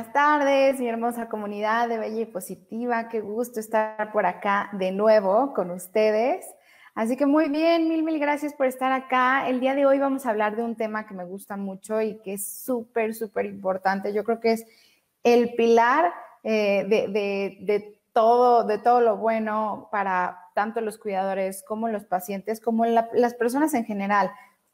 [0.00, 3.10] Buenas tardes, mi hermosa comunidad de Bella y Positiva.
[3.10, 6.46] Qué gusto estar por acá de nuevo con ustedes.
[6.94, 9.46] Así que muy bien, mil, mil gracias por estar acá.
[9.46, 12.16] El día de hoy vamos a hablar de un tema que me gusta mucho y
[12.22, 14.14] que es súper, súper importante.
[14.14, 14.64] Yo creo que es
[15.22, 22.06] el pilar eh, de, todo, de todo lo bueno para tanto los cuidadores como los
[22.06, 24.30] pacientes, como las personas en general.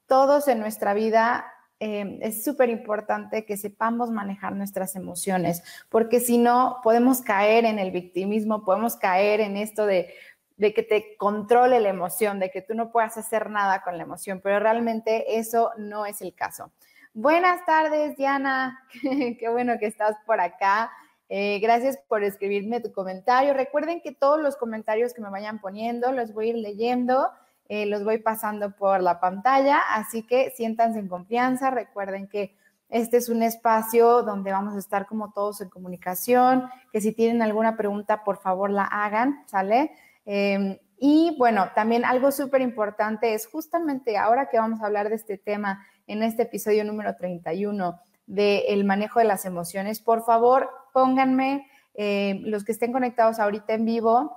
[0.06, 6.38] Todos en nuestra vida Em, es súper importante que sepamos manejar nuestras emociones, porque si
[6.38, 10.14] no, podemos caer en el victimismo, podemos caer en esto de,
[10.58, 14.40] que te controle la emoción, de que tú no puedas hacer nada con la emoción,
[14.42, 16.72] pero realmente eso no es el caso.
[17.12, 18.82] Buenas tardes, Diana.
[19.38, 20.90] Qué bueno que estás por acá.
[21.28, 23.52] Eh, gracias por escribirme tu comentario.
[23.52, 27.28] Recuerden que todos los comentarios que me vayan poniendo los voy a ir leyendo
[27.68, 32.54] eh, los voy pasando por la pantalla, así que siéntanse en confianza, recuerden que
[32.88, 37.42] este es un espacio donde vamos a estar como todos en comunicación, que si tienen
[37.42, 39.90] alguna pregunta, por favor la hagan, ¿sale?
[40.24, 45.16] Em, y bueno, también algo súper importante es justamente ahora que vamos a hablar de
[45.16, 51.68] este tema en este episodio número 31 del manejo de las emociones, por favor pónganme
[51.94, 54.36] eh, los que estén conectados ahorita en vivo,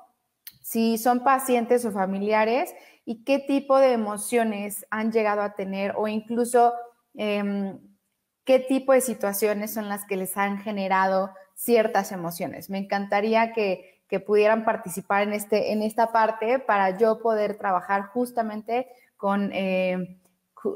[0.62, 2.74] si son pacientes o familiares,
[3.06, 6.74] y qué tipo de emociones han llegado a tener o incluso
[7.16, 7.80] em,
[8.46, 12.70] qué tipo de situaciones son las que les han generado ciertas emociones.
[12.70, 18.88] Me encantaría que, pudieran participar en, este, en esta parte para yo poder trabajar justamente
[19.18, 20.20] con, eh,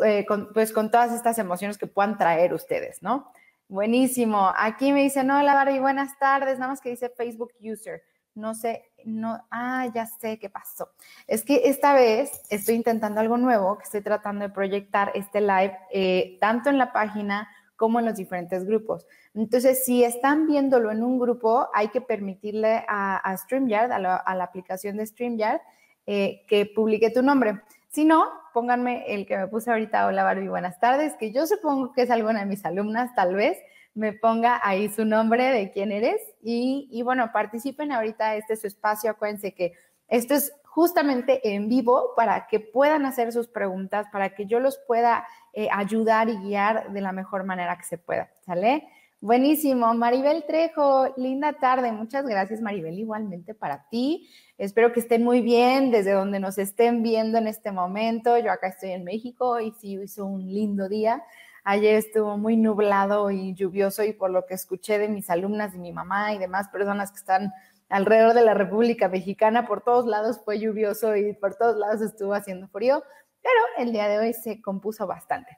[0.05, 3.31] eh, pues, con todas estas emociones que puedan traer ustedes, ¿no?
[3.67, 4.51] Buenísimo.
[4.55, 8.03] Aquí me dice, no, hola Barbie, buenas tardes, nada más que dice Facebook User
[8.35, 10.89] no sé, no, ah, ya sé qué pasó.
[11.27, 15.77] Es que esta vez estoy intentando algo nuevo, que estoy tratando de proyectar este live
[15.91, 19.05] eh, tanto en la página como en los diferentes grupos.
[19.33, 24.97] Entonces, si están viéndolo en un grupo, hay que permitirle a, StreamYard, a la, aplicación
[24.97, 25.59] de StreamYard,
[26.05, 27.61] eh, que publique tu nombre.
[27.89, 31.93] Si no, pónganme el que me puse ahorita, hola Barbie, buenas tardes, que yo supongo
[31.93, 33.57] que es alguna de mis alumnas, tal vez,
[33.95, 38.67] me ponga ahí su nombre de quién eres y, bueno, participen ahorita, este es su
[38.67, 39.73] espacio, acuérdense que
[40.07, 44.79] esto es justamente en vivo para que puedan hacer sus preguntas, para que yo los
[44.87, 48.87] pueda eh, ayudar y guiar de la mejor manera que se pueda, ¿sale?
[49.23, 54.27] Buenísimo, Maribel Trejo, linda tarde, muchas gracias Maribel, igualmente para ti.
[54.57, 58.37] Espero que estén muy bien desde donde nos estén viendo en este momento.
[58.37, 61.23] Yo acá estoy en México y sí hizo un lindo día.
[61.63, 65.79] Ayer estuvo muy nublado y lluvioso y por lo que escuché de mis alumnas y
[65.79, 67.53] mi mamá y demás personas que están
[67.89, 72.33] alrededor de la República Mexicana, por todos lados fue lluvioso y por todos lados estuvo
[72.33, 73.03] haciendo frío,
[73.41, 75.57] pero el día de hoy se compuso bastante.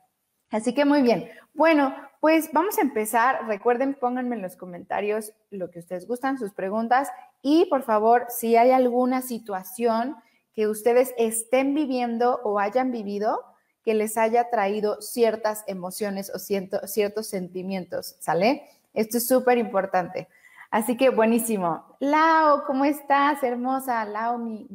[0.51, 1.29] Así que muy bien.
[1.53, 3.47] Bueno, pues vamos a empezar.
[3.47, 7.09] Recuerden, pónganme en los comentarios lo que ustedes gustan, sus preguntas
[7.41, 10.15] y por favor, si hay alguna situación
[10.53, 13.43] que ustedes estén viviendo o hayan vivido,
[13.85, 18.63] que les haya traído ciertas emociones o ciertos sentimientos, ¿sale?
[18.95, 20.27] Esto es súper importante.
[20.71, 21.85] Así que buenísimo.
[21.99, 23.43] Lau, ¿cómo estás?
[23.43, 24.03] Hermosa.
[24.05, 24.67] Lau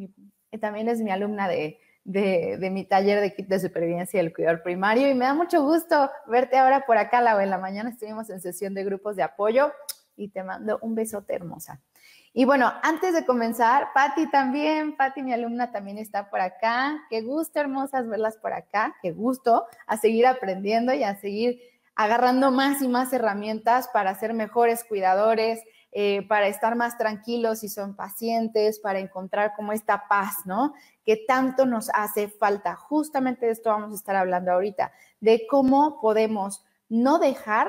[0.60, 5.10] también es mi alumna de, de, mi taller de kit de supervivencia del cuidador primario
[5.10, 7.40] y me da mucho gusto verte ahora por acá, Lau.
[7.40, 9.72] En la mañana estuvimos en sesión de grupos de apoyo
[10.16, 11.80] y te mando un besote hermosa.
[12.32, 17.02] Y bueno, antes de comenzar, Patti también, Patti, mi alumna, también está por acá.
[17.10, 18.94] Qué gusto, hermosas, verlas por acá.
[19.02, 21.60] Qué gusto a seguir aprendiendo y a seguir
[21.96, 25.60] agarrando más y más herramientas para ser mejores cuidadores,
[25.92, 30.72] eh, para estar más tranquilos si son pacientes, para encontrar como esta paz, ¿no?
[31.04, 32.76] Que tanto nos hace falta.
[32.76, 37.68] Justamente de esto vamos a estar hablando ahorita, de cómo podemos no dejar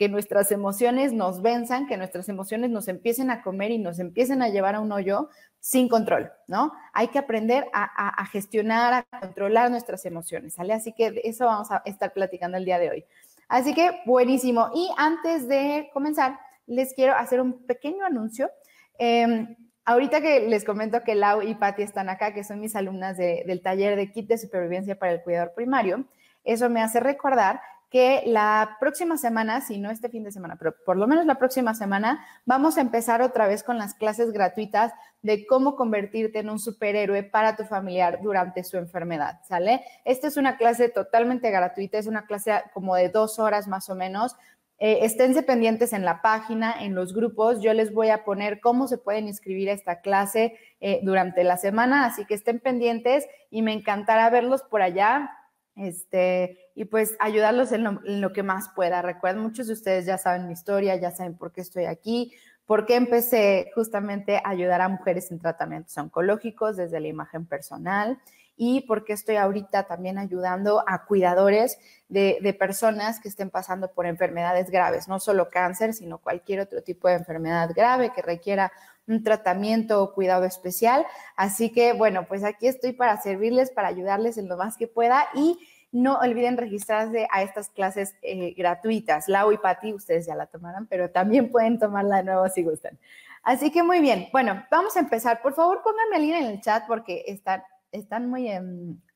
[0.00, 4.40] que nuestras emociones nos venzan, que nuestras emociones nos empiecen a comer y nos empiecen
[4.40, 5.28] a llevar a un hoyo
[5.58, 6.72] sin control, ¿no?
[6.94, 10.72] Hay que aprender a, gestionar, a controlar nuestras emociones, ¿sale?
[10.72, 13.04] Así que eso vamos a estar platicando el día de hoy.
[13.46, 14.70] Así que buenísimo.
[14.74, 18.50] Y antes de comenzar, les quiero hacer un pequeño anuncio.
[18.96, 19.54] Em,
[19.84, 23.60] ahorita que les comento que Lau y Patti están acá, que son mis alumnas del
[23.60, 26.06] taller de kit de supervivencia para el cuidador primario,
[26.42, 27.60] eso me hace recordar
[27.90, 31.34] que la próxima semana, si no este fin de semana, pero por lo menos la
[31.34, 34.92] próxima semana, vamos a empezar otra vez con las clases gratuitas
[35.22, 39.82] de cómo convertirte en un superhéroe para tu familiar durante su enfermedad, ¿sale?
[40.04, 43.96] Esta es una clase totalmente gratuita, es una clase como de dos horas más o
[43.96, 44.36] menos.
[44.78, 47.60] Eh, esténse pendientes en la página, en los grupos.
[47.60, 51.58] Yo les voy a poner cómo se pueden inscribir a esta clase eh, durante la
[51.58, 55.30] semana, así que estén pendientes y me encantará verlos por allá
[55.80, 59.02] este, y pues ayudarlos en lo, en lo, que más pueda.
[59.02, 62.32] Recuerden, muchos de ustedes ya saben mi historia, ya saben por qué estoy aquí,
[62.66, 68.20] por qué empecé justamente a ayudar a mujeres en tratamientos oncológicos desde la imagen personal
[68.56, 74.06] y por qué estoy ahorita también ayudando a cuidadores de, personas que estén pasando por
[74.06, 78.70] enfermedades graves, no solo cáncer, sino cualquier otro tipo de enfermedad grave que requiera
[79.06, 81.06] un tratamiento o cuidado especial.
[81.36, 85.26] Así que, bueno, pues aquí estoy para servirles, para ayudarles en lo más que pueda
[85.34, 85.58] y
[85.92, 89.28] no olviden registrarse a estas clases eh, gratuitas.
[89.28, 92.98] Lau y Patti, ustedes ya la tomarán, pero también pueden tomarla de nuevo si gustan.
[93.42, 94.28] Así que muy bien.
[94.32, 95.40] Bueno, vamos a empezar.
[95.42, 98.48] Por favor, pónganme el en el chat porque están, están muy,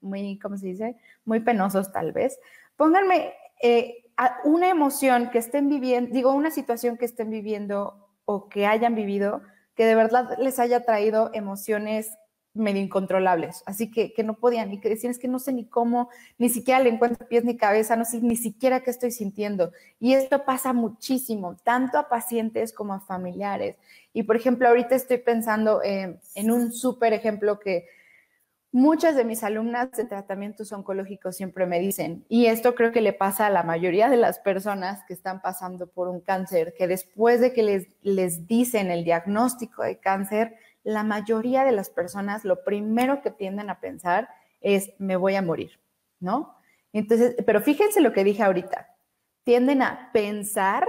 [0.00, 0.96] muy, ¿cómo se dice?
[1.24, 2.38] Muy penosos tal vez.
[2.76, 3.32] Pónganme
[3.62, 4.04] eh,
[4.44, 9.42] una emoción que estén viviendo, digo, una situación que estén viviendo o que hayan vivido
[9.74, 12.16] que de verdad les haya traído emociones
[12.56, 15.66] medio incontrolables, así que, que no podían, ni que decían, es que no sé ni
[15.66, 19.72] cómo, ni siquiera le encuentro pies ni cabeza, no sé ni siquiera qué estoy sintiendo.
[19.98, 23.76] Y esto pasa muchísimo, tanto a pacientes como a familiares.
[24.12, 27.88] Y por ejemplo, ahorita estoy pensando en un súper ejemplo que
[28.74, 33.12] muchas de mis alumnas de tratamientos oncológicos siempre me dicen, y esto creo que le
[33.12, 37.40] pasa a la mayoría de las personas que están pasando por un cáncer, que después
[37.40, 42.64] de que les, les dicen el diagnóstico de cáncer, la mayoría de las personas lo
[42.64, 44.28] primero que tienden a pensar
[44.60, 45.78] es me voy a morir,
[46.18, 46.56] ¿no?
[46.92, 48.88] Entonces, pero fíjense lo que dije ahorita,
[49.44, 50.84] tienden a pensar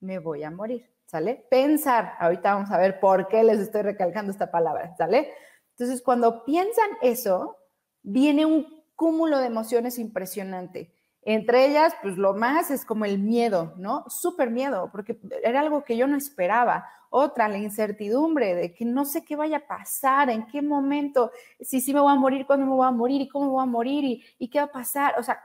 [0.00, 1.46] me voy a morir, ¿sale?
[1.50, 5.32] Pensar, ahorita vamos a ver por qué les estoy recalcando esta palabra, ¿sale?
[5.72, 7.56] Entonces, cuando piensan eso,
[8.02, 10.92] viene un cúmulo de emociones impresionante.
[11.24, 14.04] Entre ellas, pues lo más es como el miedo, ¿no?
[14.08, 16.88] Súper miedo, porque era algo que yo no esperaba.
[17.10, 21.30] Otra, la incertidumbre de que no sé qué vaya a pasar, en qué momento,
[21.60, 23.62] si sí me voy a morir, cuándo me voy a morir y cómo me voy
[23.62, 25.14] a morir y, y qué va a pasar.
[25.18, 25.44] O sea,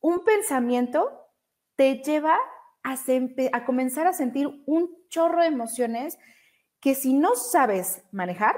[0.00, 1.10] un pensamiento
[1.76, 2.36] te lleva
[2.82, 2.96] a,
[3.52, 6.18] a comenzar a sentir un chorro de emociones
[6.80, 8.56] que si no sabes manejar,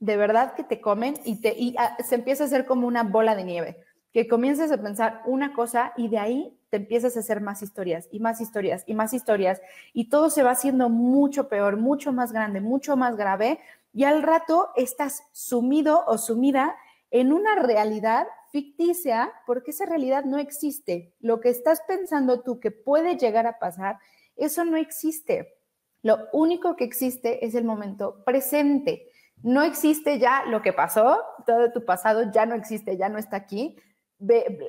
[0.00, 3.04] de verdad que te comen y, te, y ah, se empieza a hacer como una
[3.04, 7.20] bola de nieve que comiences a pensar una cosa y de ahí te empiezas a
[7.20, 9.60] hacer más historias y más historias y más historias
[9.92, 13.60] y todo se va haciendo mucho peor, mucho más grande, mucho más grave
[13.92, 16.76] y al rato estás sumido o sumida
[17.10, 21.12] en una realidad ficticia porque esa realidad no existe.
[21.20, 23.98] Lo que estás pensando tú que puede llegar a pasar,
[24.36, 25.56] eso no existe.
[26.02, 29.09] Lo único que existe es el momento presente.
[29.42, 33.36] No existe ya lo que pasó, todo tu pasado ya no existe, ya no está
[33.36, 33.76] aquí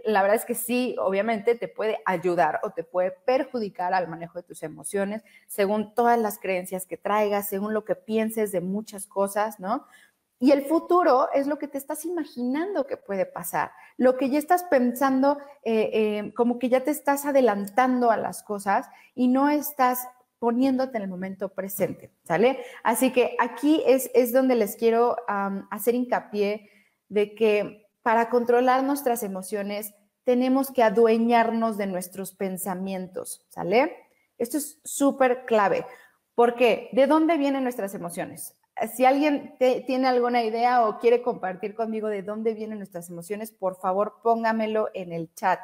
[0.06, 4.40] la verdad es que sí, obviamente te puede ayudar o te puede perjudicar al manejo
[4.40, 9.08] de tus emociones, según todas las creencias que traigas, según lo que pienses de muchas
[9.08, 9.86] cosas, ¿no?
[10.40, 14.40] Y el futuro es lo que te estás imaginando que puede pasar, lo que ya
[14.40, 19.50] estás pensando, eh, eh, como que ya te estás adelantando a las cosas y no
[19.50, 20.08] estás
[20.42, 22.64] poniéndote en el momento presente, ¿sale?
[22.84, 25.16] Así que aquí es, es donde les quiero
[25.70, 26.68] hacer hincapié
[27.10, 29.94] de que para controlar nuestras emociones
[30.24, 33.96] tenemos que adueñarnos de nuestros pensamientos, ¿sale?
[34.40, 35.86] Esto es súper clave.
[36.34, 36.90] ¿Por qué?
[36.92, 38.58] ¿De dónde vienen nuestras emociones?
[38.96, 43.80] Si alguien tiene alguna idea o quiere compartir conmigo de dónde vienen nuestras emociones, por
[43.80, 45.60] favor póngamelo en el chat.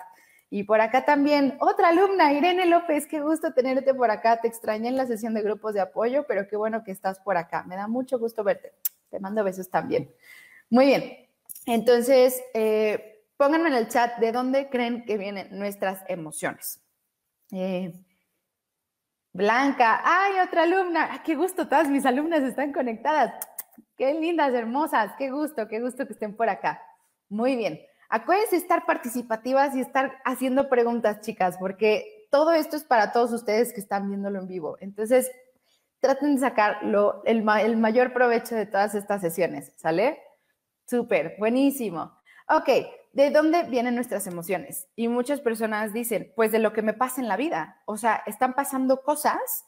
[0.50, 4.40] Y por acá también, otra alumna, Irene López, qué gusto tenerte por acá.
[4.40, 7.36] Te extrañé en la sesión de grupos de apoyo, pero qué bueno que estás por
[7.36, 7.64] acá.
[7.64, 8.74] Me da mucho gusto verte.
[9.10, 10.10] Te mando besos también.
[10.70, 11.28] Muy bien,
[11.66, 16.82] entonces, eh, pónganme en el chat de dónde creen que vienen nuestras emociones.
[17.52, 17.94] Eh,
[19.34, 23.34] Blanca, ay, otra alumna, qué gusto, todas mis alumnas están conectadas.
[23.96, 26.82] Qué lindas, hermosas, qué gusto, qué gusto que estén por acá.
[27.30, 27.80] Muy bien.
[28.10, 33.74] Acuérdense estar participativas y estar haciendo preguntas, chicas, porque todo esto es para todos ustedes
[33.74, 34.78] que están viéndolo en vivo.
[34.80, 35.32] Entonces,
[36.00, 36.80] traten de sacar
[37.26, 37.44] el
[37.78, 40.22] mayor provecho de todas estas sesiones, ¿sale?
[40.86, 42.18] Súper, buenísimo.
[42.50, 42.70] Ok,
[43.12, 44.88] ¿de dónde vienen nuestras emociones?
[44.96, 47.82] Y muchas personas dicen, pues de lo que me pasa en la vida.
[47.86, 49.66] O sea, están pasando cosas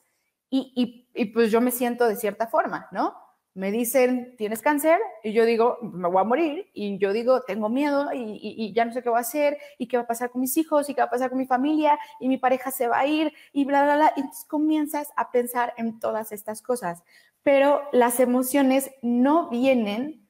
[0.49, 3.15] y, pues yo me siento de cierta forma, ¿no?
[3.55, 7.67] Me dicen, tienes cáncer, y yo digo, me voy a morir, y yo digo, tengo
[7.67, 10.29] miedo, y, y, ya no sé qué voy a hacer, y qué va a pasar
[10.29, 12.87] con mis hijos, y qué va a pasar con mi familia, y mi pareja se
[12.87, 14.13] va a ir, y bla, bla, bla.
[14.15, 17.03] Y entonces comienzas a pensar en todas estas cosas.
[17.43, 20.27] Pero las emociones no vienen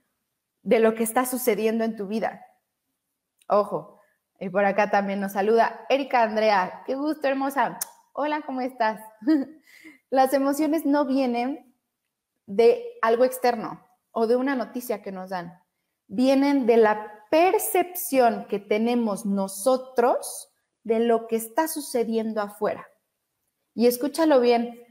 [0.63, 2.45] de lo que está sucediendo en tu vida.
[3.47, 3.99] Ojo,
[4.39, 6.83] y por acá también nos saluda Erika Andrea.
[6.85, 7.77] Qué gusto, hermosa.
[8.13, 9.01] Hola, ¿cómo estás?
[10.09, 11.68] Las emociones no vienen
[12.49, 15.53] de algo externo o de una noticia que nos dan.
[16.11, 20.51] vienen de la percepción que tenemos nosotros
[20.83, 22.87] de lo que está sucediendo afuera.
[23.75, 24.81] Y escúchalo bien,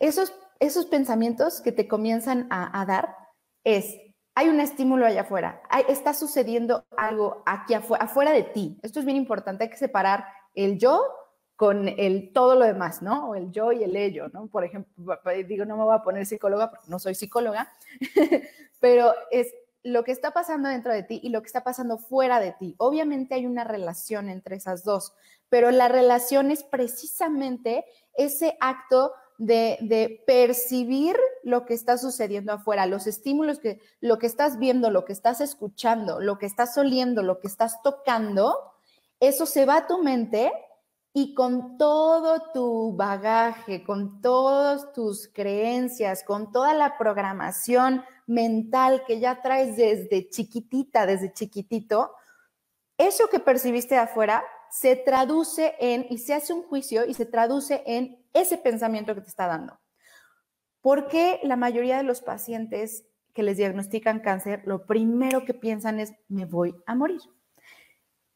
[0.00, 3.14] esos, esos pensamientos que te comienzan a, dar
[3.62, 3.96] es,
[4.34, 8.80] hay un estímulo allá afuera, está sucediendo algo aquí afuera, afuera de ti.
[8.82, 11.04] Esto es bien importante, hay que separar el yo
[11.56, 13.30] con el todo lo demás, ¿no?
[13.30, 14.46] O el yo y el ello, ¿no?
[14.46, 17.72] Por ejemplo, digo, no me voy a poner psicóloga porque no soy psicóloga,
[18.80, 22.40] pero es lo que está pasando dentro de ti y lo que está pasando fuera
[22.40, 22.74] de ti.
[22.78, 25.14] Obviamente hay una relación entre esas dos,
[25.48, 27.84] pero la relación es precisamente
[28.14, 34.58] ese acto de, percibir lo que está sucediendo afuera, los estímulos que, lo que estás
[34.58, 38.72] viendo, lo que estás escuchando, lo que estás oliendo, lo que estás tocando,
[39.20, 40.52] eso se va a tu mente
[41.18, 49.18] y con todo tu bagaje, con todas tus creencias, con toda la programación mental que
[49.18, 52.12] ya traes desde chiquitita, desde chiquitito,
[52.98, 57.82] eso que percibiste afuera se traduce en, y se hace un juicio y se traduce
[57.86, 59.80] en ese pensamiento que te está dando.
[60.82, 65.98] ¿Por qué la mayoría de los pacientes que les diagnostican cáncer, lo primero que piensan
[65.98, 67.22] es, me voy a morir?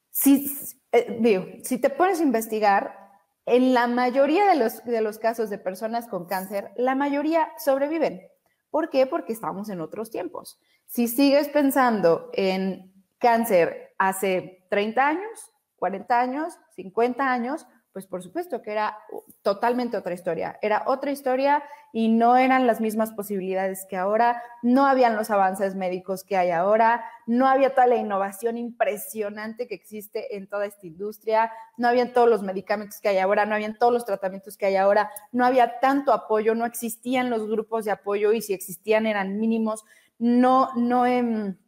[0.09, 0.49] Si,
[0.93, 3.01] eh, digo, si te pones a investigar,
[3.47, 8.23] en la mayoría de los, de los casos de personas con cáncer, la mayoría sobreviven.
[8.71, 9.07] ¿Por qué?
[9.07, 10.61] Porque estamos en otros tiempos.
[10.87, 18.63] Si sigues pensando en cáncer hace 30 años, 40 años, 50 años, pues por supuesto
[18.63, 18.99] que era
[19.43, 20.59] totalmente otra historia.
[20.63, 25.75] Era otra historia y no eran las mismas posibilidades que ahora, no habían los avances
[25.75, 30.87] médicos que hay ahora, no había toda la innovación impresionante que existe en toda esta
[30.87, 34.67] industria, no habían todos los medicamentos que hay ahora, no habían todos los tratamientos que
[34.67, 39.07] hay ahora, no había tanto apoyo, no existían los grupos de apoyo y si existían
[39.07, 39.85] eran mínimos,
[40.19, 41.07] no, no...
[41.07, 41.59] en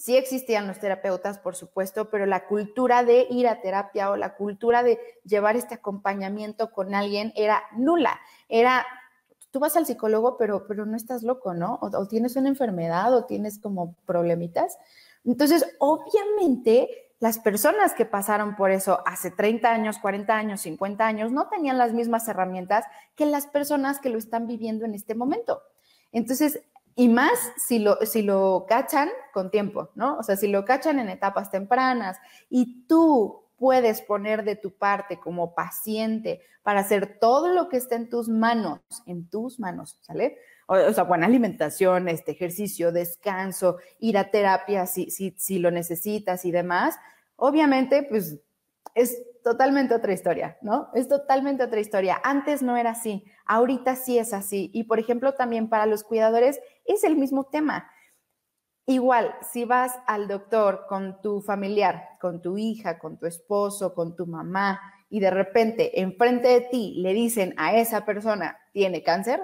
[0.00, 4.34] Sí existían los terapeutas, por supuesto, pero la cultura de ir a terapia o la
[4.34, 8.18] cultura de llevar este acompañamiento con alguien era nula.
[8.48, 8.86] Era,
[9.50, 11.78] tú vas al psicólogo, pero, pero no estás loco, ¿no?
[11.82, 14.78] O, tienes una enfermedad o tienes como problemitas.
[15.22, 16.88] Entonces, obviamente,
[17.18, 21.76] las personas que pasaron por eso hace 30 años, 40 años, 50 años, no tenían
[21.76, 25.60] las mismas herramientas que las personas que lo están viviendo en este momento.
[26.10, 26.62] Entonces,
[27.00, 30.18] y más si lo, si lo cachan con tiempo, ¿no?
[30.18, 32.18] O sea, si lo cachan en etapas tempranas
[32.50, 37.94] y tú puedes poner de tu parte como paciente para hacer todo lo que esté
[37.94, 40.36] en tus manos, en tus manos, ¿sale?
[40.66, 46.44] O, sea, buena alimentación, este ejercicio, descanso, ir a terapia si, si, si lo necesitas
[46.44, 46.96] y demás.
[47.36, 48.40] Obviamente, pues
[48.94, 50.90] es totalmente otra historia, ¿no?
[50.94, 52.20] Es totalmente otra historia.
[52.22, 54.70] Antes no era así, ahorita sí es así.
[54.74, 57.90] Y por ejemplo, también para los cuidadores es el mismo tema.
[58.86, 64.16] Igual, si vas al doctor con tu familiar, con tu hija, con tu esposo, con
[64.16, 69.40] tu mamá, y de repente enfrente de ti le dicen a esa persona, tiene cáncer,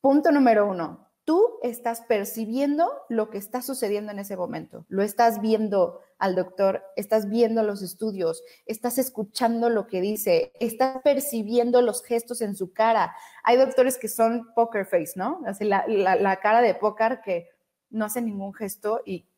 [0.00, 5.40] punto número uno, tú estás percibiendo lo que está sucediendo en ese momento, lo estás
[5.40, 12.02] viendo al doctor, estás viendo los estudios, estás escuchando lo que dice, estás percibiendo los
[12.02, 13.14] gestos en su cara.
[13.44, 15.40] Hay doctores que son poker face, ¿no?
[15.46, 17.48] Así la, cara de póker que
[17.90, 19.28] no hace ningún gesto y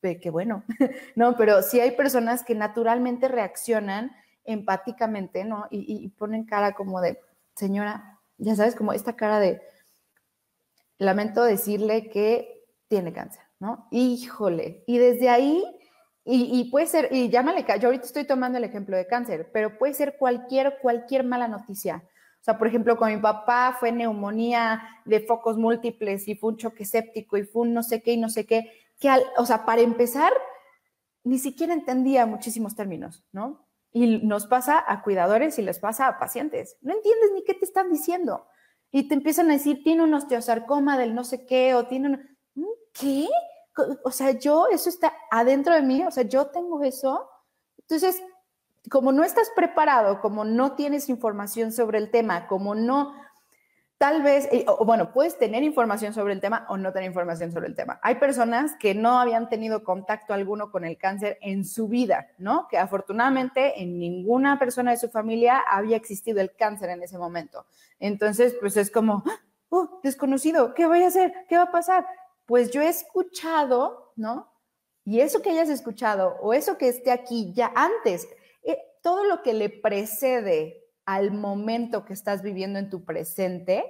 [0.00, 0.64] qué bueno,
[1.16, 1.36] ¿no?
[1.36, 4.10] Pero sí hay personas que naturalmente reaccionan
[4.44, 5.66] empáticamente, ¿no?
[5.70, 7.20] y ponen cara como de,
[7.56, 9.60] señora, ya sabes, como esta cara de
[11.00, 13.88] lamento decirle que tiene cáncer, ¿no?
[13.90, 14.84] Híjole.
[14.86, 15.64] Y desde ahí,
[16.24, 19.94] y, puede ser, y llámale, yo ahorita estoy tomando el ejemplo de cáncer, pero puede
[19.94, 22.04] ser cualquier, cualquier mala noticia.
[22.40, 26.58] O sea, por ejemplo, con mi papá fue neumonía de focos múltiples y fue un
[26.58, 29.64] choque séptico y fue un no sé qué y no sé qué, que o sea,
[29.64, 30.32] para empezar,
[31.24, 33.66] ni siquiera entendía muchísimos términos, ¿no?
[33.92, 36.76] Y nos pasa a cuidadores y les pasa a pacientes.
[36.82, 38.46] No entiendes ni qué te están diciendo
[38.92, 42.38] y te empiezan a decir, tiene un osteosarcoma del no sé qué, o tiene un...
[42.54, 42.66] ¿Mm?
[42.92, 43.28] ¿Qué?
[44.04, 47.28] O sea, yo, eso está adentro de mí, o sea, yo tengo eso.
[47.78, 48.20] Entonces,
[48.90, 53.14] como no estás preparado, como no tienes información sobre el tema, como no
[54.00, 57.66] tal vez, o, bueno, puedes tener información sobre el tema o no tener información sobre
[57.66, 58.00] el tema.
[58.02, 62.66] Hay personas que no habían tenido contacto alguno con el cáncer en su vida, ¿no?
[62.70, 67.66] Que afortunadamente en ninguna persona de su familia había existido el cáncer en ese momento.
[67.98, 69.22] Entonces, pues es como,
[69.68, 71.34] oh, desconocido, ¿qué voy a hacer?
[71.46, 72.06] ¿Qué va a pasar?
[72.46, 74.50] Pues yo he escuchado, ¿no?
[75.04, 78.26] Y eso que hayas escuchado o eso que esté aquí ya antes,
[78.62, 83.84] eh, todo lo que le precede al momento que estás viviendo en tu presente,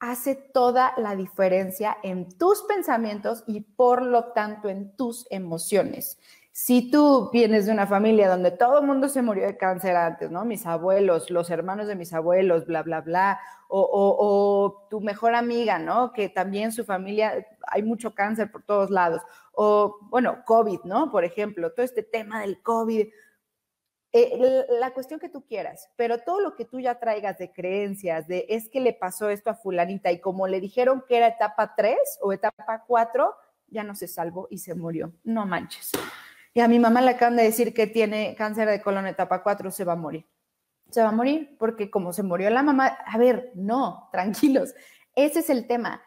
[0.00, 6.18] hace toda la diferencia en tus pensamientos y por lo tanto en tus emociones.
[6.50, 10.32] Si tú vienes de una familia donde todo el mundo se murió de cáncer antes,
[10.32, 10.44] ¿no?
[10.44, 16.12] Mis abuelos, los hermanos de mis abuelos, bla, bla, bla, o, tu mejor amiga, ¿no?
[16.12, 19.22] Que también su familia, hay mucho cáncer por todos lados,
[19.52, 21.12] o bueno, COVID, ¿no?
[21.12, 23.06] Por ejemplo, todo este tema del COVID,
[24.14, 28.28] eh, la cuestión que tú quieras, pero todo lo que tú ya traigas de creencias,
[28.28, 31.74] de es que le pasó esto a fulanita y como le dijeron que era etapa
[31.74, 33.34] 3 o etapa 4,
[33.68, 35.14] ya no se salvó y se murió.
[35.24, 35.92] No manches.
[36.52, 39.70] Y a mi mamá le acaban de decir que tiene cáncer de colon etapa 4,
[39.70, 40.26] se va a morir.
[40.90, 44.74] Se va a morir porque como se murió la mamá, a ver, no, tranquilos.
[45.14, 46.02] Ese es el tema.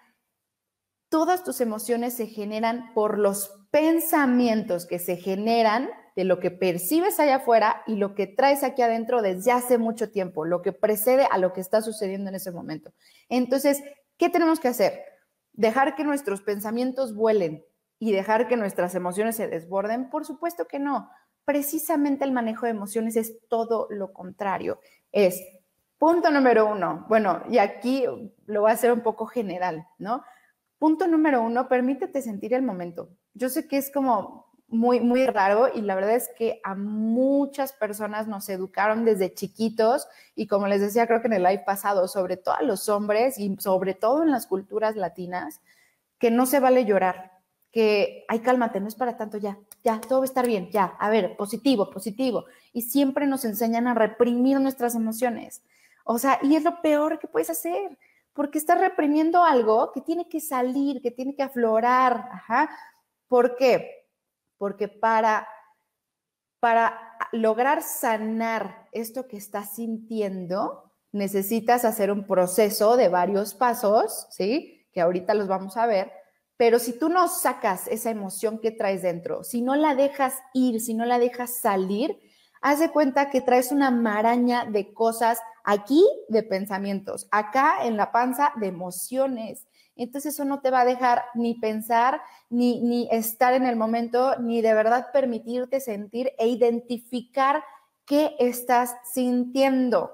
[1.09, 7.19] Todas tus emociones se generan por los pensamientos que se generan de lo que percibes
[7.19, 11.27] allá afuera y lo que traes aquí adentro desde hace mucho tiempo, lo que precede
[11.29, 12.93] a lo que está sucediendo en ese momento.
[13.27, 13.83] Entonces,
[14.17, 15.01] ¿qué tenemos que hacer?
[15.53, 17.63] Dejar que nuestros pensamientos vuelen
[17.99, 20.09] y dejar que nuestras emociones se desborden.
[20.09, 21.09] Por supuesto que no.
[21.43, 24.79] Precisamente el manejo de emociones es todo lo contrario.
[25.11, 25.41] Es
[25.97, 27.05] punto número uno.
[27.09, 28.05] Bueno, y aquí
[28.45, 30.23] lo voy a hacer un poco general, ¿no?
[30.77, 33.09] Punto número uno, permítete sentir el momento.
[33.33, 37.73] Yo sé que es como muy, muy raro y la verdad es que a muchas
[37.73, 42.07] personas nos educaron desde chiquitos y como les decía creo que en el live pasado,
[42.07, 45.61] sobre todo a los hombres y sobre todo en las culturas latinas,
[46.17, 47.31] que no se vale llorar,
[47.71, 50.95] que, ay, cálmate, no es para tanto, ya, ya, todo va a estar bien, ya,
[50.97, 52.45] a ver, positivo, positivo.
[52.71, 55.61] Y siempre nos enseñan a reprimir nuestras emociones.
[56.05, 57.97] O sea, y es lo peor que puedes hacer,
[58.33, 62.29] porque estás reprimiendo algo que tiene que salir, que tiene que aflorar.
[62.31, 62.69] Ajá.
[63.27, 64.04] ¿Por qué?
[64.57, 65.47] Porque para,
[66.59, 74.85] para lograr sanar esto que estás sintiendo, necesitas hacer un proceso de varios pasos, ¿sí?
[74.91, 76.11] Que ahorita los vamos a ver,
[76.57, 80.79] pero si tú no sacas esa emoción que traes dentro, si no la dejas ir,
[80.79, 82.17] si no la dejas salir,
[82.61, 88.11] haz de cuenta que traes una maraña de cosas aquí de pensamientos, acá en la
[88.11, 89.67] panza de emociones
[90.03, 94.35] entonces eso no te va a dejar ni pensar, ni, ni estar en el momento,
[94.39, 97.63] ni de verdad permitirte sentir e identificar
[98.05, 100.11] qué estás sintiendo.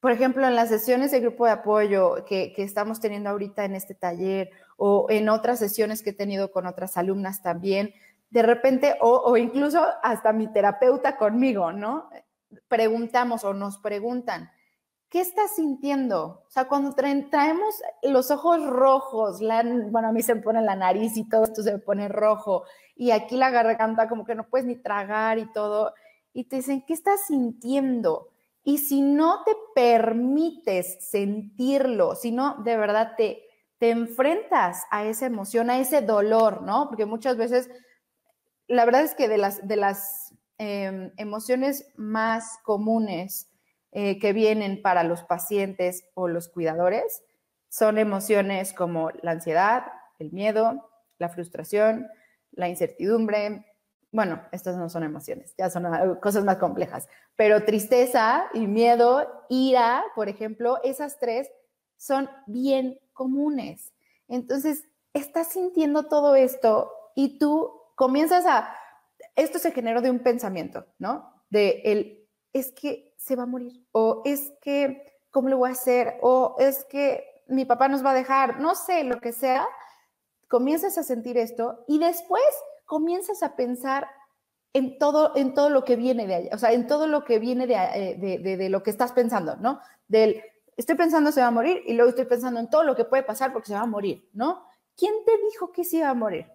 [0.00, 3.94] Por ejemplo, en las sesiones de grupo de apoyo que, estamos teniendo ahorita en este
[3.94, 7.92] taller o en otras sesiones que he tenido con otras alumnas también,
[8.30, 12.10] de repente, o, o incluso hasta mi terapeuta conmigo, ¿no?
[12.68, 14.50] Preguntamos o nos preguntan,
[15.08, 16.42] ¿qué estás sintiendo?
[16.46, 21.16] O sea, cuando traemos los ojos rojos, bueno, a mí se me pone la nariz
[21.16, 22.64] y todo esto se me pone rojo,
[22.94, 25.94] y aquí la garganta como que no puedes ni tragar y todo,
[26.32, 28.28] y te dicen, ¿qué estás sintiendo?
[28.62, 33.42] Y si no te permites sentirlo, si no de verdad te,
[33.78, 36.88] te enfrentas a esa emoción, a ese dolor, ¿no?
[36.88, 37.70] Porque muchas veces,
[38.66, 43.48] la verdad es que de las, de las em, emociones más comunes,
[43.92, 47.22] eh, que vienen para los pacientes o los cuidadores
[47.68, 49.84] son emociones como la ansiedad,
[50.18, 52.08] el miedo, la frustración,
[52.52, 53.66] la incertidumbre.
[54.12, 55.84] Bueno, estas no son emociones, ya son
[56.20, 61.50] cosas más complejas, pero tristeza y miedo, ira, por ejemplo, esas tres
[61.96, 63.92] son bien comunes.
[64.28, 68.74] Entonces, estás sintiendo todo esto y tú comienzas a,
[69.34, 71.32] esto se generó de un pensamiento, ¿no?
[71.50, 75.72] De el, es que se va a morir, o es que, ¿cómo lo voy a
[75.72, 76.14] hacer?
[76.22, 79.66] O es que mi papá nos va a dejar, no sé, lo que sea,
[80.46, 82.44] comienzas a sentir esto y después
[82.84, 84.08] comienzas a pensar
[84.72, 87.40] en todo, en todo lo que viene de allá, o sea, en todo lo que
[87.40, 89.80] viene de, eh, de, de, lo que estás pensando, ¿no?
[90.06, 90.40] Del,
[90.76, 93.24] estoy pensando se va a morir y luego estoy pensando en todo lo que puede
[93.24, 94.64] pasar porque se va a morir, ¿no?
[94.96, 96.46] ¿Quién te dijo que se iba a morir?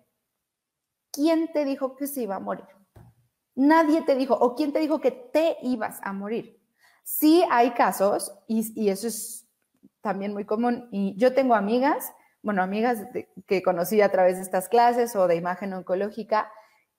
[1.12, 2.66] ¿Quién te dijo que se iba a morir?
[3.56, 6.61] Nadie te dijo, o quién te dijo que te ibas a morir.
[7.04, 9.48] Sí hay casos, y, eso es
[10.02, 12.12] también muy común, y yo tengo amigas,
[12.42, 13.00] bueno, amigas
[13.48, 16.52] que conocí a través de estas clases o de imagen oncológica,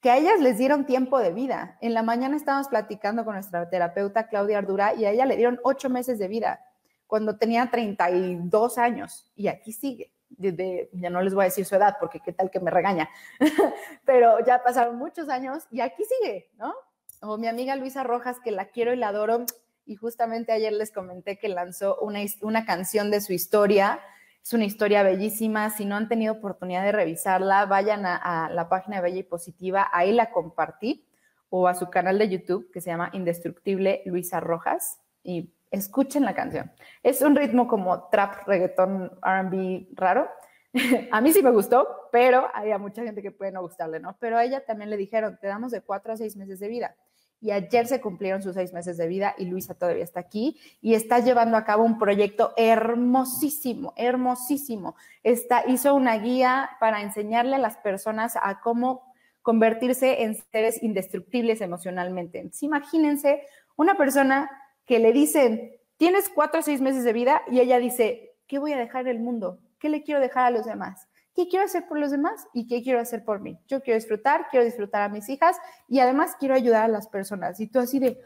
[0.03, 1.77] que a ellas les dieron tiempo de vida.
[1.79, 5.61] En la mañana estábamos platicando con nuestra terapeuta Claudia Ardura y a ella le dieron
[5.63, 6.59] ocho meses de vida
[7.07, 10.11] cuando tenía 32 años y aquí sigue.
[10.37, 13.09] ya no les voy a decir su edad porque qué tal que me regaña,
[14.05, 16.73] pero ya pasaron muchos años y aquí sigue, ¿no?
[17.21, 19.45] O mi amiga Luisa Rojas, que la quiero y la adoro,
[19.85, 23.99] y justamente ayer les comenté que lanzó una, una canción de su historia.
[24.41, 25.69] Es una historia bellísima.
[25.69, 29.89] Si no han tenido oportunidad de revisarla, vayan a, la página Bella y Positiva.
[29.91, 31.05] Ahí la compartí.
[31.49, 34.99] O a su canal de YouTube que se llama Indestructible Luisa Rojas.
[35.23, 36.71] Y escuchen la canción.
[37.03, 40.29] Es un ritmo como trap, reggaetón, RB raro.
[41.11, 44.17] a mí sí me gustó, pero hay mucha gente que puede no gustarle, ¿no?
[44.19, 46.95] Pero a ella también le dijeron, te damos de cuatro a seis meses de vida.
[47.43, 50.93] Y ayer se cumplieron sus seis meses de vida y Luisa todavía está aquí y
[50.93, 54.95] está llevando a cabo un proyecto hermosísimo, hermosísimo.
[55.23, 61.59] Está, hizo una guía para enseñarle a las personas a cómo convertirse en seres indestructibles
[61.59, 62.49] emocionalmente.
[62.61, 63.43] Imagínense
[63.75, 64.49] una persona
[64.85, 68.71] que le dicen, tienes cuatro o seis meses de vida y ella dice, ¿qué voy
[68.71, 69.59] a dejar el mundo?
[69.79, 71.09] ¿Qué le quiero dejar a los demás?
[71.35, 73.59] ¿Qué quiero hacer por los demás y qué quiero hacer por mí?
[73.67, 77.59] Yo quiero disfrutar, quiero disfrutar a mis hijas y además quiero ayudar a las personas.
[77.59, 78.19] Y tú así de,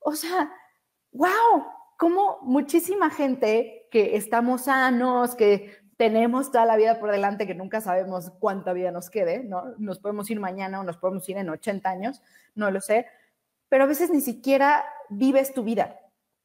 [0.00, 0.50] o sea,
[1.12, 1.66] wow,
[1.98, 7.80] como muchísima gente que estamos sanos, que tenemos toda la vida por delante, que nunca
[7.80, 9.74] sabemos cuánta vida nos quede, ¿no?
[9.78, 12.22] Nos podemos ir mañana o nos podemos ir en 80 años,
[12.54, 13.06] no lo sé,
[13.68, 16.00] pero a veces ni siquiera vives tu vida,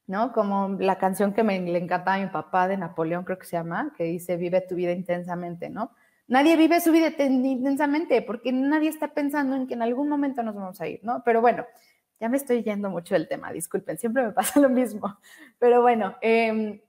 [0.08, 0.32] ¿no?
[0.32, 3.58] Como la canción que me le encanta a mi papá de Napoleón, creo que se
[3.58, 5.92] llama, que dice, vive tu vida intensamente, ¿no?
[6.28, 10.56] Nadie vive su vida intensamente porque nadie está pensando en que en algún momento nos
[10.56, 11.22] vamos a ir, ¿no?
[11.24, 11.66] Pero bueno,
[12.20, 15.20] ya me estoy yendo mucho del tema, disculpen, siempre me pasa lo mismo.
[15.60, 16.82] Pero bueno, eh,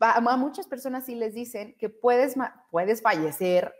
[0.00, 2.36] a muchas personas sí les dicen que puedes,
[2.70, 3.74] puedes fallecer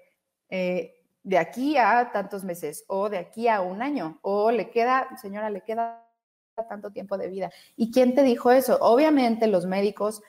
[0.49, 5.09] eh, de aquí a tantos meses o de aquí a un año o le queda,
[5.21, 6.04] señora, le queda
[6.63, 7.51] tanto tiempo de vida.
[7.77, 8.79] ¿Y quién te dijo eso?
[8.81, 10.23] Obviamente los médicos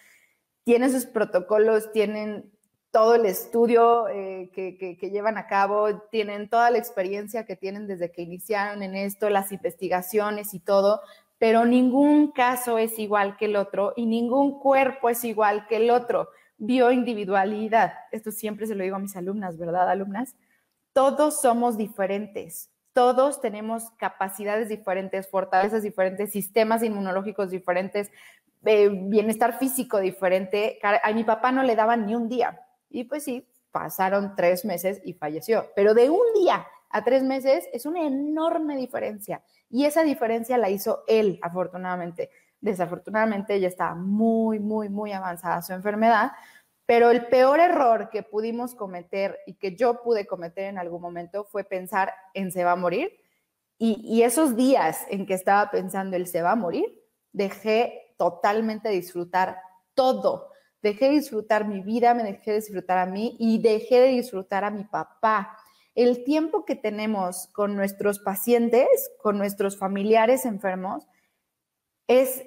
[0.64, 2.52] tienen sus protocolos, tienen
[2.92, 7.88] todo el estudio eh, que, que, llevan a cabo, tienen toda la experiencia que tienen
[7.88, 11.02] desde que iniciaron en esto, las investigaciones y todo,
[11.38, 15.90] pero ningún caso es igual que el otro y ningún cuerpo es igual que el
[15.90, 16.30] otro.
[16.58, 20.38] Bioindividualidad, esto siempre se lo digo a mis alumnas, ¿verdad, alumnas?
[20.94, 28.10] Todos somos diferentes, todos tenemos capacidades diferentes, fortalezas diferentes, sistemas inmunológicos diferentes,
[28.64, 30.80] eh, bienestar físico diferente.
[30.82, 32.62] A mi papá no le daban ni un día.
[32.90, 35.66] Y pues sí, pasaron tres meses y falleció.
[35.76, 39.44] Pero de un día a tres meses es una enorme diferencia.
[39.70, 42.30] Y esa diferencia la hizo él, afortunadamente.
[42.62, 46.32] Desafortunadamente ella estaba muy, muy, muy avanzada su enfermedad,
[46.86, 51.44] pero el peor error que pudimos cometer y que yo pude cometer en algún momento
[51.46, 53.12] fue pensar en se va a morir.
[53.78, 59.60] Y, esos días en que estaba pensando el se va a morir, dejé totalmente disfrutar
[59.94, 60.52] todo.
[60.82, 64.64] Dejé de disfrutar mi vida, me dejé de disfrutar a mí y dejé de disfrutar
[64.64, 65.58] a mi papá.
[65.94, 68.88] El tiempo que tenemos con nuestros pacientes,
[69.22, 71.06] con nuestros familiares enfermos,
[72.08, 72.44] es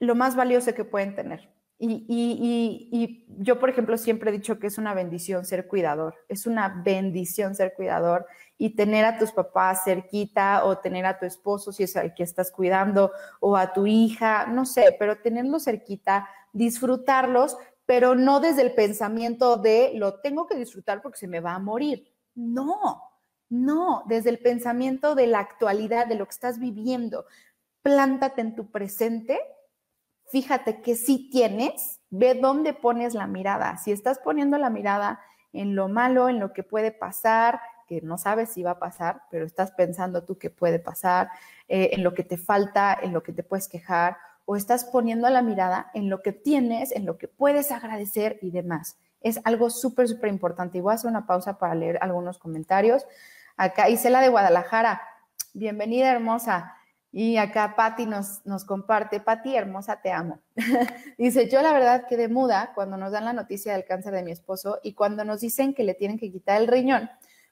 [0.00, 1.53] lo más valioso que pueden tener.
[1.86, 6.82] Y, yo, por ejemplo, siempre he dicho que es una bendición ser cuidador, es una
[6.84, 11.82] bendición ser cuidador y tener a tus papás cerquita o tener a tu esposo si
[11.82, 17.56] es el que estás cuidando o a tu hija, no sé, pero tenerlos cerquita, disfrutarlos,
[17.86, 21.58] pero no desde el pensamiento de lo tengo que disfrutar porque se me va a
[21.58, 22.12] morir.
[22.34, 23.02] No,
[23.50, 27.26] no, desde el pensamiento de la actualidad, de lo que estás viviendo.
[27.82, 29.38] Plántate en tu presente
[30.30, 33.78] fíjate que sí tienes, ve dónde pones la mirada.
[33.78, 35.20] Si estás poniendo la mirada
[35.52, 39.22] en lo malo, en lo que puede pasar, que no sabes si va a pasar,
[39.30, 41.28] pero estás pensando tú que puede pasar,
[41.68, 45.28] eh, en lo que te falta, en lo que te puedes quejar, o estás poniendo
[45.30, 48.98] la mirada en lo que tienes, en lo que puedes agradecer y demás.
[49.20, 50.78] Es algo súper, súper importante.
[50.78, 53.06] Y voy a hacer una pausa para leer algunos comentarios.
[53.56, 55.00] Acá, Isela de Guadalajara,
[55.54, 56.74] bienvenida hermosa.
[57.16, 60.40] Y acá Patti nos, comparte, Patti, hermosa, te amo.
[61.16, 64.32] Dice, yo la verdad quedé muda cuando nos dan la noticia del cáncer de mi
[64.32, 67.08] esposo y cuando nos dicen que le tienen que quitar el riñón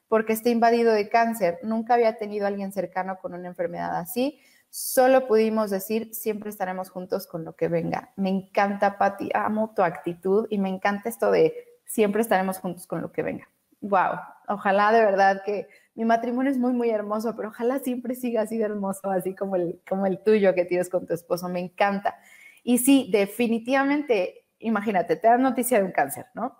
[0.09, 1.59] porque está invadido de cáncer.
[1.63, 4.37] Nunca había tenido alguien cercano con una enfermedad así.
[4.69, 8.11] Solo pudimos decir, siempre estaremos juntos con lo que venga.
[8.17, 13.01] Me encanta, Patti, amo tu actitud y me encanta esto de siempre estaremos juntos con
[13.01, 13.47] lo que venga.
[13.79, 18.41] Wow, ojalá de verdad que mi matrimonio es muy, muy hermoso, pero ojalá siempre siga
[18.41, 21.59] así de hermoso, así como el, como el tuyo que tienes con tu esposo, me
[21.59, 22.17] encanta.
[22.63, 26.57] Y sí, definitivamente, imagínate, te dan noticia de un cáncer, ¿no?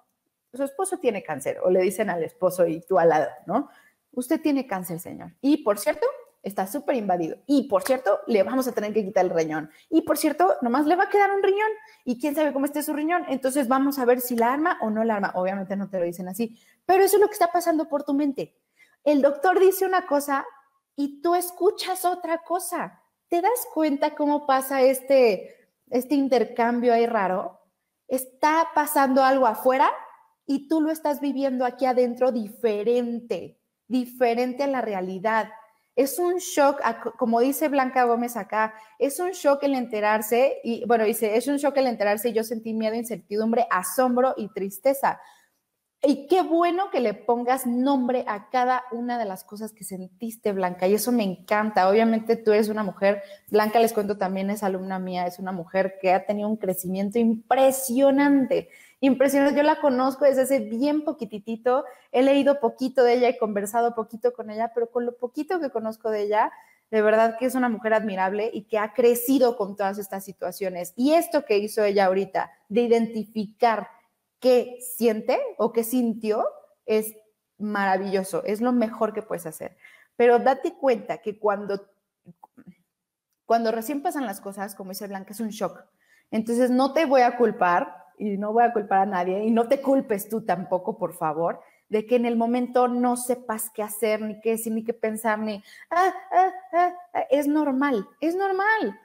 [0.54, 3.70] Su esposo tiene cáncer, o le dicen al esposo y tú al lado, ¿no?
[4.12, 5.32] Usted tiene cáncer, señor.
[5.42, 6.06] Y por cierto,
[6.44, 7.38] está súper invadido.
[7.48, 9.72] Y por cierto, le vamos a tener que quitar el riñón.
[9.90, 11.72] Y por cierto, nomás le va a quedar un riñón.
[12.06, 13.26] Y quién sabe cómo esté su riñón.
[13.30, 15.32] Entonces vamos a ver si la arma o no la arma.
[15.34, 18.14] Obviamente no te lo dicen así, pero eso es lo que está pasando por tu
[18.14, 18.54] mente
[19.04, 20.46] el doctor dice una cosa
[20.96, 23.02] y tú escuchas otra cosa.
[23.30, 27.60] ¿Te das cuenta cómo pasa este, este intercambio ahí raro?
[28.08, 29.90] Está pasando algo afuera
[30.46, 35.50] y tú lo estás viviendo aquí adentro diferente, diferente a la realidad.
[35.96, 36.82] Es un shock,
[37.18, 41.58] como dice Blanca Gómez acá, es un shock el enterarse, y bueno, dice, es un
[41.58, 45.20] shock el enterarse y yo sentí miedo, incertidumbre, asombro y tristeza.
[46.06, 50.52] Y qué bueno que le pongas nombre a cada una de las cosas que sentiste,
[50.52, 51.90] Blanca, y eso me encanta.
[51.90, 55.96] Obviamente tú eres una mujer, Blanca les cuento también es alumna mía, es una mujer
[56.02, 58.70] que ha tenido un crecimiento impresionante
[59.04, 59.58] impresionante.
[59.58, 64.32] Yo la conozco desde hace bien poquitito, he leído poquito de ella, he conversado poquito
[64.32, 66.54] con ella, pero con lo poquito que conozco de ella,
[66.90, 70.94] de verdad que es una mujer admirable y que ha crecido con todas estas situaciones.
[70.96, 73.90] Y esto que hizo ella ahorita, de identificar
[74.44, 76.46] qué siente o qué sintió,
[76.86, 77.16] es
[77.58, 79.78] maravilloso, es lo mejor que puedes hacer.
[80.18, 81.88] Pero date cuenta que cuando,
[83.46, 85.86] cuando recién pasan las cosas, como dice Blanca, es un shock.
[86.30, 89.70] Entonces no te voy a culpar y no voy a culpar a nadie, y no
[89.70, 94.22] te culpes tú tampoco, por favor, de que en el momento no sepas qué hacer,
[94.22, 96.54] ni qué decir, ni qué pensar, ni, ah, ah,
[97.14, 99.00] ah, es normal, es normal.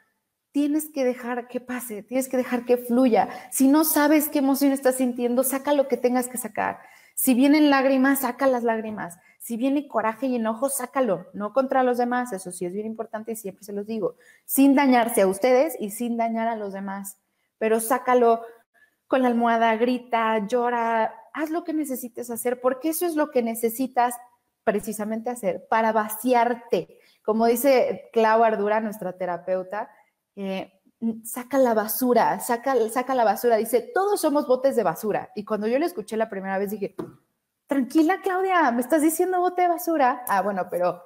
[0.59, 3.29] Tienes que dejar que pase, tienes que dejar que fluya.
[3.53, 6.81] Si no sabes qué emoción estás sintiendo, saca lo que tengas que sacar.
[7.15, 9.19] Si vienen lágrimas, saca las lágrimas.
[9.39, 13.31] Si viene coraje y enojo, sácalo, no contra los demás, eso sí es bien importante
[13.31, 14.17] y siempre se los digo,
[14.47, 17.19] sin dañarse a ustedes y sin dañar a los demás,
[17.59, 18.43] pero sácalo
[19.07, 23.45] con la almohada, grita, llora, haz lo que necesites hacer, porque eso es lo que
[23.45, 24.17] necesitas
[24.65, 26.99] precisamente hacer para vaciarte.
[27.23, 29.89] Como dice Clau Ardura, nuestra terapeuta,
[30.41, 30.73] eh,
[31.25, 33.57] saca la basura, saca, saca la basura.
[33.57, 35.33] Dice, todos somos botes de basura.
[35.35, 36.95] Y cuando yo le escuché la primera vez dije,
[37.67, 40.23] tranquila Claudia, ¿me estás diciendo bote de basura?
[40.29, 41.03] Ah, bueno, pero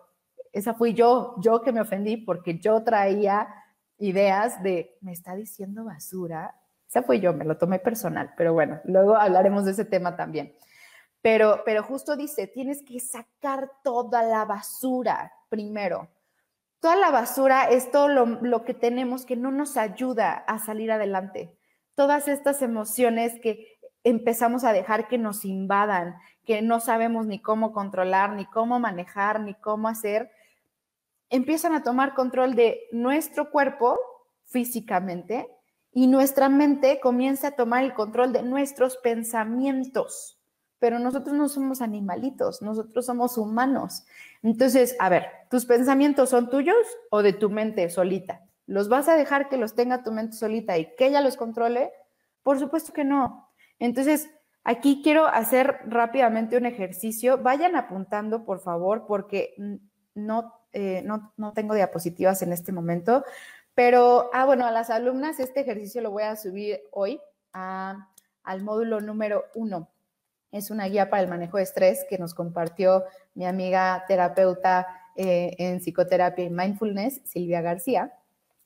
[0.52, 3.48] esa fui yo, yo que me ofendí porque yo traía
[3.96, 6.54] ideas de, me está diciendo basura,
[6.86, 10.54] esa fue yo, me lo tomé personal, pero bueno, luego hablaremos de ese tema también.
[11.22, 16.10] Pero, pero justo dice, tienes que sacar toda la basura primero.
[16.82, 20.90] Toda la basura es todo lo, lo que tenemos que no nos ayuda a salir
[20.90, 21.56] adelante.
[21.94, 27.72] Todas estas emociones que empezamos a dejar que nos invadan, que no sabemos ni cómo
[27.72, 30.32] controlar, ni cómo manejar, ni cómo hacer,
[31.30, 33.96] empiezan a tomar control de nuestro cuerpo
[34.46, 35.48] físicamente
[35.92, 40.36] y nuestra mente comienza a tomar el control de nuestros pensamientos.
[40.80, 44.02] Pero nosotros no somos animalitos, nosotros somos humanos.
[44.42, 46.76] Entonces, a ver, ¿tus pensamientos son tuyos
[47.10, 48.42] o de tu mente solita?
[48.66, 51.92] ¿Los vas a dejar que los tenga tu mente solita y que ella los controle?
[52.42, 53.48] Por supuesto que no.
[53.78, 54.30] Entonces,
[54.64, 57.38] aquí quiero hacer rápidamente un ejercicio.
[57.38, 59.54] Vayan apuntando, por favor, porque
[60.14, 63.24] no, eh, no, no tengo diapositivas en este momento,
[63.74, 67.20] pero, ah, bueno, a las alumnas este ejercicio lo voy a subir hoy
[67.52, 69.91] al módulo número uno.
[70.52, 74.86] Es una guía para el manejo de estrés que nos compartió mi amiga terapeuta
[75.16, 78.12] eh, en psicoterapia y mindfulness, Silvia García.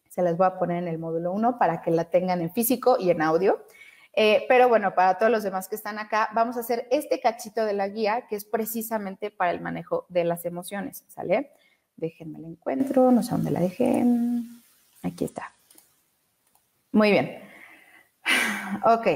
[0.09, 2.97] Se las voy a poner en el módulo uno para que la tengan en físico
[2.99, 3.65] y en audio.
[4.15, 7.65] Eh, pero bueno, para todos los demás que están acá, vamos a hacer este cachito
[7.65, 11.53] de la guía que es precisamente para el manejo de las emociones, ¿sale?
[11.97, 14.05] Déjenme el encuentro, no sé dónde la dejé.
[15.03, 15.55] Aquí está.
[16.91, 17.43] Muy bien.
[18.85, 19.07] Ok,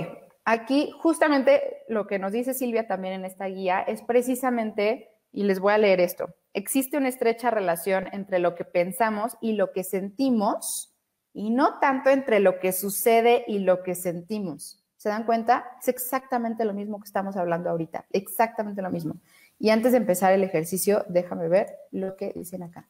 [0.44, 5.60] aquí justamente lo que nos dice Silvia también en esta guía es precisamente, y les
[5.60, 9.84] voy a leer esto, existe una estrecha relación entre lo que pensamos y lo que
[9.84, 10.94] sentimos,
[11.32, 14.84] y no tanto entre lo que sucede y lo que sentimos.
[14.96, 15.64] ¿Se dan cuenta?
[15.80, 19.16] Es exactamente lo mismo que estamos hablando ahorita, exactamente lo mismo.
[19.58, 22.88] Y antes de empezar el ejercicio, déjame ver lo que dicen acá.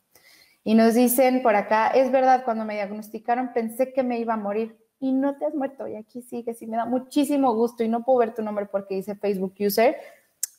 [0.64, 4.38] Y nos dicen por acá, es verdad, cuando me diagnosticaron pensé que me iba a
[4.38, 7.88] morir y no te has muerto y aquí sigues y me da muchísimo gusto y
[7.88, 9.96] no puedo ver tu nombre porque dice Facebook User,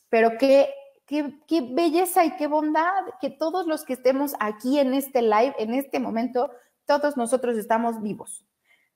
[0.10, 0.74] pero qué,
[1.06, 5.56] qué, qué belleza y qué bondad que todos los que estemos aquí en este live,
[5.60, 6.52] en este momento,
[6.86, 8.46] todos nosotros estamos vivos.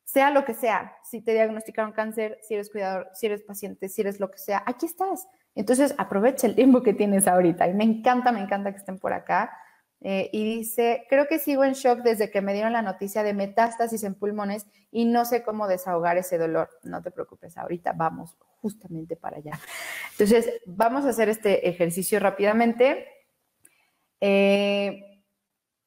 [0.03, 4.01] Sea lo que sea, si te diagnosticaron cáncer, si eres cuidador, si eres paciente, si
[4.01, 5.27] eres lo que sea, aquí estás.
[5.55, 9.13] Entonces aprovecha el tiempo que tienes ahorita y me encanta, me encanta que estén por
[9.13, 9.57] acá.
[10.01, 13.33] Eh, y dice, creo que sigo en shock desde que me dieron la noticia de
[13.33, 16.69] metástasis en pulmones y no sé cómo desahogar ese dolor.
[16.83, 19.59] No te preocupes, ahorita vamos justamente para allá.
[20.11, 23.07] Entonces, vamos a hacer este ejercicio rápidamente.
[24.21, 25.23] Eh,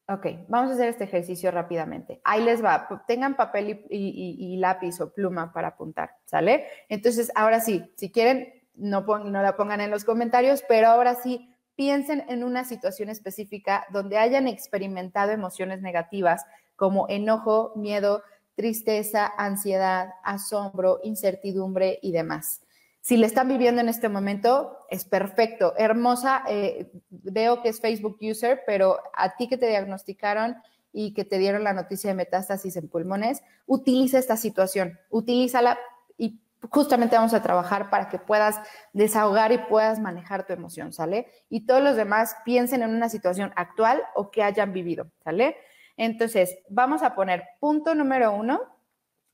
[0.07, 2.21] ok, vamos a hacer este ejercicio rápidamente.
[2.23, 2.87] Ahí les va.
[3.07, 6.67] Tengan papel y, lápiz o pluma para apuntar, ¿sale?
[6.89, 11.53] Entonces, ahora sí, si quieren, no, no la pongan en los comentarios, pero ahora sí,
[11.79, 18.21] piensen en una situación específica donde hayan experimentado emociones negativas como enojo, miedo,
[18.55, 22.63] tristeza, ansiedad, asombro, incertidumbre y demás.
[22.99, 26.43] Si le están viviendo en este momento, es perfecto, hermosa.
[26.49, 30.57] Eh, veo que es Facebook user, pero a ti que te diagnosticaron
[30.91, 35.79] y que te dieron la noticia de metástasis en pulmones, utiliza esta situación, utilízala
[36.17, 38.59] y justamente vamos a trabajar para que puedas
[38.93, 41.31] desahogar y puedas manejar tu emoción, ¿sale?
[41.49, 45.57] Y todos los demás piensen en una situación actual o que hayan vivido, ¿sale?
[45.95, 48.61] Entonces, vamos a poner punto número uno,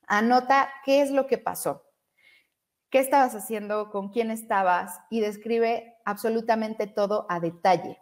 [0.07, 1.83] anota qué es lo que pasó,
[2.89, 7.99] qué estabas haciendo, con quién estabas y describe absolutamente todo a detalle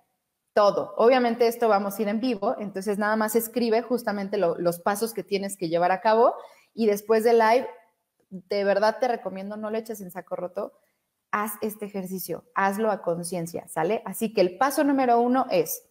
[0.54, 0.94] todo.
[0.98, 5.24] Obviamente esto vamos a ir en vivo, entonces nada más escribe justamente los pasos que
[5.24, 6.36] tienes que llevar a cabo
[6.74, 7.68] y después de live,
[8.50, 10.74] de verdad te recomiendo, no lo eches en saco roto,
[11.32, 14.02] haz este ejercicio, hazlo a conciencia, ¿sale?
[14.06, 15.90] Así que el paso número uno es,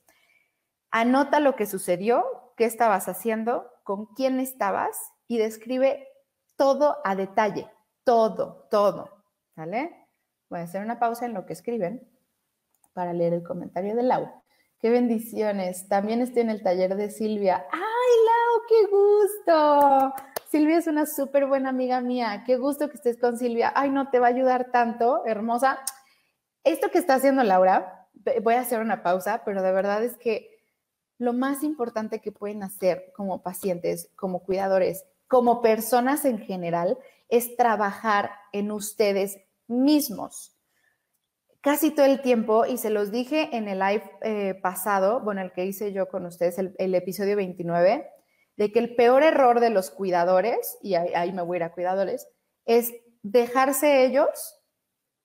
[0.90, 2.24] anota lo que sucedió,
[2.56, 6.08] qué estabas haciendo, con quién estabas y describe
[6.56, 7.70] todo a detalle,
[8.04, 9.24] todo, todo,
[9.54, 10.08] ¿sale?
[10.48, 12.08] Voy a hacer una pausa en lo que escriben
[12.92, 14.30] para leer el comentario de Lau.
[14.78, 15.88] Qué bendiciones.
[15.88, 17.64] También estoy en el taller de Silvia.
[17.72, 17.80] ¡Ay,
[18.26, 20.31] Lau, qué gusto!
[20.52, 22.44] Silvia es una súper buena amiga mía.
[22.44, 23.72] Qué gusto que estés con Silvia.
[23.74, 25.78] Ay, no, te va a ayudar tanto, hermosa.
[26.62, 28.06] Esto que está haciendo Laura,
[28.42, 30.50] voy a hacer una pausa, pero de verdad es que
[31.16, 36.98] lo más importante que pueden hacer como pacientes, como cuidadores, como personas en general,
[37.30, 39.38] es trabajar en ustedes
[39.68, 40.54] mismos
[41.62, 45.52] casi todo el tiempo, y se los dije en el live eh, pasado, bueno, el
[45.52, 48.04] que hice yo con ustedes, el, episodio 29,
[48.56, 51.72] de que el peor error de los cuidadores, y ahí, me voy a ir a
[51.72, 52.28] cuidadores,
[52.64, 54.60] es dejarse ellos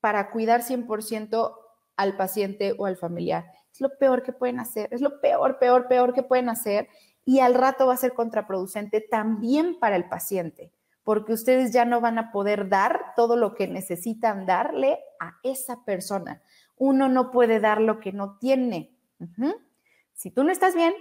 [0.00, 1.54] para cuidar 100%
[1.96, 3.44] al paciente o al familiar.
[3.72, 6.88] Es lo peor que pueden hacer, es lo peor, peor, peor que pueden hacer
[7.24, 10.72] y al rato va a ser contraproducente también para el paciente
[11.08, 15.82] porque ustedes ya no van a poder dar todo lo que necesitan darle a esa
[15.86, 16.42] persona.
[16.76, 18.94] Uno no puede dar lo que no tiene.
[20.12, 20.92] Si tú no estás bien,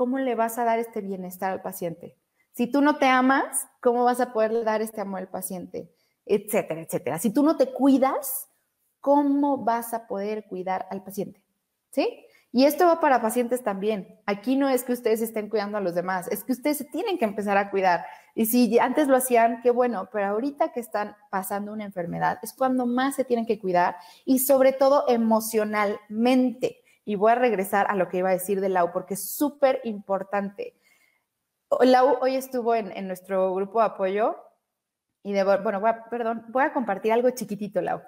[0.00, 2.16] ¿cómo le vas a dar este bienestar al paciente?
[2.52, 5.92] Si tú no te amas, ¿cómo vas a poder dar este amor al paciente?
[6.24, 7.18] Etcétera, etcétera.
[7.18, 8.48] Si tú no te cuidas,
[9.00, 11.42] ¿cómo vas a poder cuidar al paciente?
[11.90, 12.24] ¿Sí?
[12.50, 14.18] Y esto va para pacientes también.
[14.24, 17.18] Aquí no es que ustedes estén cuidando a los demás, es que ustedes se tienen
[17.18, 18.06] que empezar a cuidar.
[18.34, 22.54] Y si antes lo hacían, qué bueno, pero ahorita que están pasando una enfermedad es
[22.54, 26.79] cuando más se tienen que cuidar y sobre todo emocionalmente.
[27.10, 29.80] Y voy a regresar a lo que iba a decir de Lau, porque es súper
[29.82, 30.76] importante.
[31.80, 34.36] Lau hoy estuvo en, nuestro grupo de apoyo
[35.24, 38.00] y de, bueno, voy a, perdón, voy a compartir algo chiquitito, Lau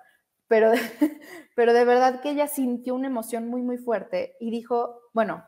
[0.53, 0.71] pero,
[1.57, 5.43] pero de verdad que ella sintió una emoción muy, muy fuerte y dijo, bueno,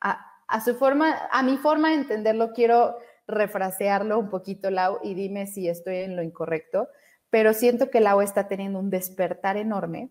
[0.00, 2.96] a, su forma, a mi forma de entenderlo, quiero
[3.28, 6.88] refrasearlo un poquito, Lau, y dime si estoy en lo incorrecto,
[7.30, 10.10] pero siento que Lau está teniendo un despertar enorme,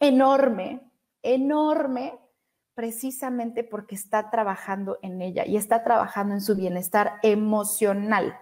[0.00, 0.87] enorme,
[1.22, 2.18] enorme,
[2.74, 8.38] precisamente porque está trabajando en ella y está trabajando en su bienestar emocional.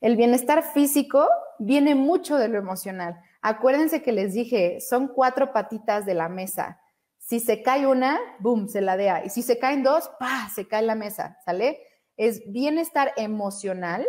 [0.00, 1.26] El bienestar físico
[1.58, 3.20] viene mucho de lo emocional.
[3.40, 6.80] Acuérdense que les dije, son cuatro patitas de la mesa.
[7.18, 9.24] Si se cae una, boom, se ladea.
[9.24, 11.80] Y si se caen dos, pa, se cae la mesa, ¿sale?
[12.16, 14.06] Es bienestar emocional,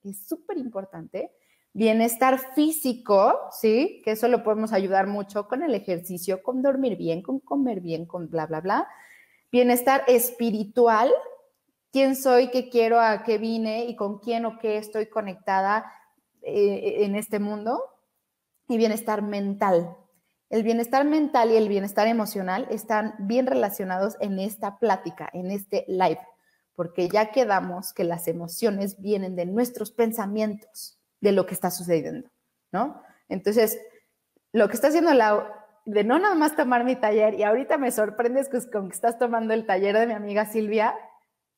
[0.00, 1.32] que es súper importante.
[1.72, 4.02] Bienestar físico, ¿sí?
[4.04, 8.06] Que eso lo podemos ayudar mucho con el ejercicio, con dormir bien, con comer bien,
[8.06, 8.88] con bla, bla, bla.
[9.52, 11.12] Bienestar espiritual,
[11.92, 15.92] quién soy, qué quiero, a qué vine y con quién o qué estoy conectada
[16.42, 17.82] eh, en este mundo
[18.68, 19.96] y bienestar mental.
[20.48, 25.84] El bienestar mental y el bienestar emocional están bien relacionados en esta plática, en este
[25.86, 26.20] live,
[26.74, 32.28] porque ya quedamos que las emociones vienen de nuestros pensamientos, de lo que está sucediendo,
[32.72, 33.02] ¿no?
[33.28, 33.78] Entonces,
[34.52, 37.90] lo que está haciendo la de no nada más tomar mi taller, y ahorita me
[37.90, 40.94] sorprendes con que estás tomando el taller de mi amiga Silvia,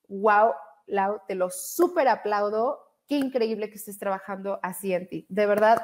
[0.09, 0.53] wow,
[0.87, 5.27] Lau, te lo súper aplaudo, qué increíble que estés trabajando así en ti.
[5.29, 5.83] De verdad,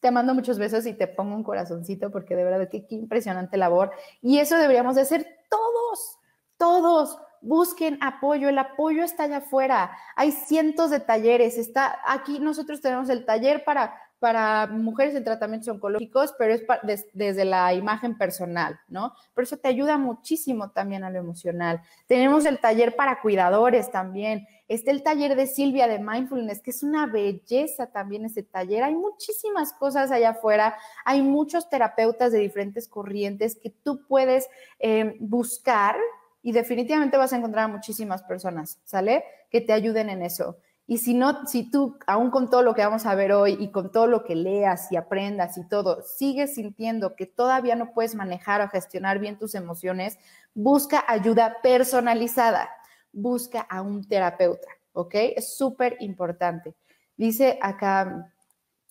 [0.00, 3.56] te mando muchos besos y te pongo un corazoncito porque de verdad que qué impresionante
[3.56, 3.92] labor.
[4.20, 6.18] Y eso deberíamos de hacer todos,
[6.56, 7.18] todos.
[7.40, 9.92] Busquen apoyo, el apoyo está allá afuera.
[10.16, 11.58] Hay cientos de talleres.
[11.58, 17.44] Está aquí nosotros tenemos el taller para para mujeres en tratamientos oncológicos, pero es desde
[17.44, 19.12] la imagen personal, ¿no?
[19.34, 21.82] Pero eso te ayuda muchísimo también a lo emocional.
[22.06, 24.46] Tenemos el taller para cuidadores también.
[24.66, 28.82] Está el taller de Silvia de Mindfulness, que es una belleza también ese taller.
[28.82, 30.76] Hay muchísimas cosas allá afuera.
[31.04, 34.48] Hay muchos terapeutas de diferentes corrientes que tú puedes
[34.80, 35.96] eh, buscar
[36.42, 39.24] y definitivamente vas a encontrar a muchísimas personas, ¿sale?
[39.50, 40.58] Que te ayuden en eso.
[40.90, 43.70] Y si no, si tú, aún con todo lo que vamos a ver hoy y
[43.70, 48.14] con todo lo que leas y aprendas y todo, sigues sintiendo que todavía no puedes
[48.14, 50.18] manejar o gestionar bien tus emociones,
[50.54, 52.70] busca ayuda personalizada,
[53.12, 55.14] busca a un terapeuta, ¿ok?
[55.36, 56.74] Es súper importante.
[57.18, 58.32] Dice acá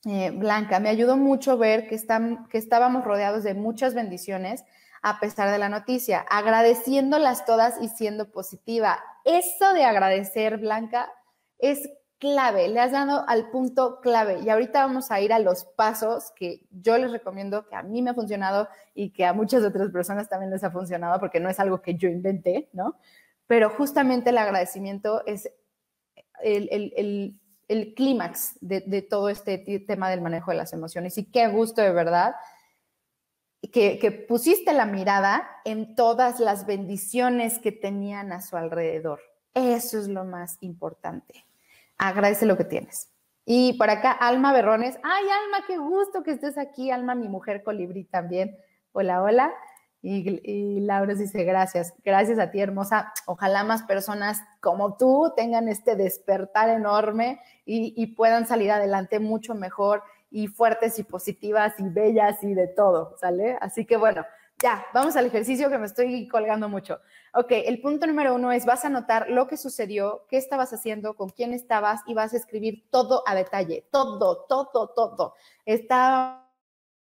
[0.05, 4.63] eh, Blanca, me ayudó mucho ver que, están, que estábamos rodeados de muchas bendiciones
[5.09, 8.99] a pesar de la noticia, agradeciéndolas todas y siendo positiva.
[9.23, 11.09] Eso de agradecer, Blanca,
[11.59, 11.89] es
[12.19, 14.39] clave, le has dado al punto clave.
[14.41, 18.01] Y ahorita vamos a ir a los pasos que yo les recomiendo, que a mí
[18.01, 21.49] me ha funcionado y que a muchas otras personas también les ha funcionado, porque no
[21.49, 22.97] es algo que yo inventé, ¿no?
[23.45, 25.49] Pero justamente el agradecimiento es
[26.43, 27.39] el,
[27.95, 31.17] clímax de, de, todo este tema del manejo de las emociones.
[31.17, 32.35] Y qué gusto de verdad
[33.71, 39.19] que, pusiste la mirada en todas las bendiciones que tenían a su alrededor.
[39.53, 41.47] Eso es lo más importante
[41.97, 43.09] agradece lo que tienes.
[43.45, 44.97] Y por acá, Alma Berrones.
[45.03, 46.91] Ay, Alma, qué gusto que estés aquí.
[46.91, 48.57] Alma, mi mujer colibrí también.
[48.91, 49.53] Hola, hola.
[50.01, 53.11] Y, Laura dice, gracias, gracias a ti, hermosa.
[53.25, 59.55] Ojalá más personas como tú tengan este despertar enorme y, y puedan salir adelante mucho
[59.55, 63.57] mejor y fuertes y positivas y bellas y de todo, ¿sale?
[63.61, 64.25] Así que bueno,
[64.61, 66.99] ya, vamos al ejercicio que me estoy colgando mucho.
[67.33, 71.15] Ok, el punto número uno es vas a anotar lo que sucedió, qué estabas haciendo,
[71.15, 75.35] con quién estabas y vas a escribir todo a detalle, todo, todo, todo.
[75.63, 76.47] Estaba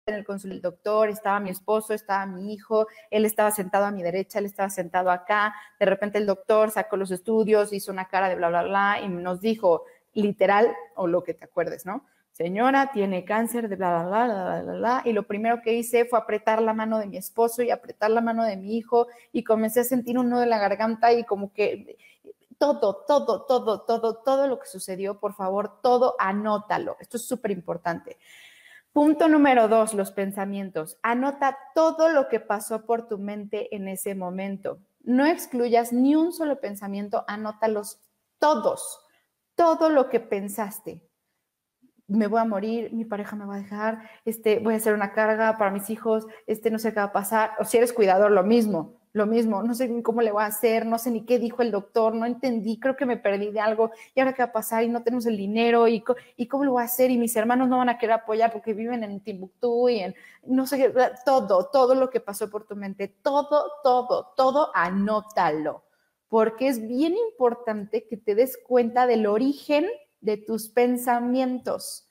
[0.07, 4.01] en el consultorio doctor, estaba mi esposo, estaba mi hijo, él estaba sentado a mi
[4.01, 8.29] derecha, él estaba sentado acá, de repente el doctor sacó los estudios, hizo una cara
[8.29, 12.05] de bla, bla, bla y nos dijo literal o lo que te acuerdes, ¿no?
[12.35, 16.03] Señora, tiene cáncer de bla, bla, bla, bla, bla, bla, y lo primero que hice
[16.03, 19.45] fue apretar la mano de mi esposo y apretar la mano de mi hijo y
[19.45, 21.97] comencé a sentir un nudo en la garganta y como que
[22.57, 26.97] todo, todo, todo, todo, todo lo que sucedió, por favor, todo anótalo.
[26.99, 28.17] Esto es súper importante.
[28.91, 30.97] Punto número dos, los pensamientos.
[31.03, 34.79] Anota todo lo que pasó por tu mente en ese momento.
[35.03, 37.97] No excluyas ni un solo pensamiento, anótalos
[38.39, 38.99] todos,
[39.55, 41.01] todo lo que pensaste
[42.07, 45.11] me voy a morir, mi pareja me va a dejar, este, voy a hacer una
[45.13, 47.51] carga para mis hijos, este, no sé qué va a pasar.
[47.59, 50.85] O si eres cuidador, lo mismo, lo mismo, no sé cómo le voy a hacer,
[50.85, 53.91] no sé ni qué dijo el doctor, no entendí, creo que me perdí de algo,
[54.13, 56.03] y ahora qué va a pasar, y no tenemos el dinero, y,
[56.35, 58.73] y cómo lo voy a hacer, y mis hermanos no van a querer apoyar porque
[58.73, 60.93] viven en Timbuktu y en, no sé,
[61.25, 65.85] todo, todo lo que pasó por tu mente, todo, todo, todo, anótalo,
[66.27, 69.85] porque es bien importante que te des cuenta del origen
[70.25, 72.09] de tus pensamientos.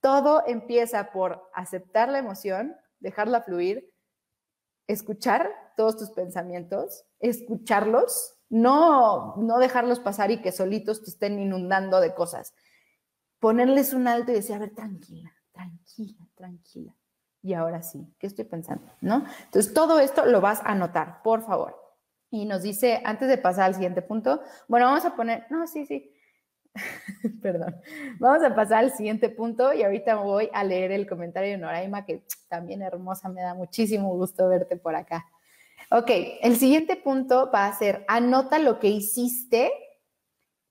[0.00, 3.88] Todo empieza por aceptar la emoción, dejarla fluir,
[4.88, 12.00] escuchar todos tus pensamientos, escucharlos, no, no dejarlos pasar y que solitos te estén inundando
[12.00, 12.52] de cosas.
[13.38, 16.94] Ponerles un alto y decir, a ver, tranquila, tranquila, tranquila.
[17.42, 18.92] Y ahora sí, ¿qué estoy pensando?
[19.00, 19.24] ¿No?
[19.44, 21.76] Entonces, todo esto lo vas a anotar, por favor.
[22.30, 25.86] Y nos dice, antes de pasar al siguiente punto, bueno, vamos a poner, no, sí,
[25.86, 26.11] sí,
[27.42, 27.76] Perdón.
[28.18, 32.04] Vamos a pasar al siguiente punto y ahorita voy a leer el comentario de Noraima,
[32.04, 35.26] que también hermosa, me da muchísimo gusto verte por acá.
[35.90, 36.10] Ok,
[36.40, 39.70] el siguiente punto va a ser, anota lo que hiciste,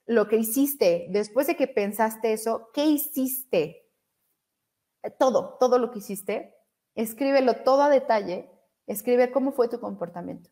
[0.08, 3.88] lo que hiciste, después de que pensaste eso, ¿qué hiciste?
[5.20, 6.56] Todo, todo lo que hiciste,
[6.96, 8.50] escríbelo todo a detalle,
[8.88, 10.50] escribe cómo fue tu comportamiento.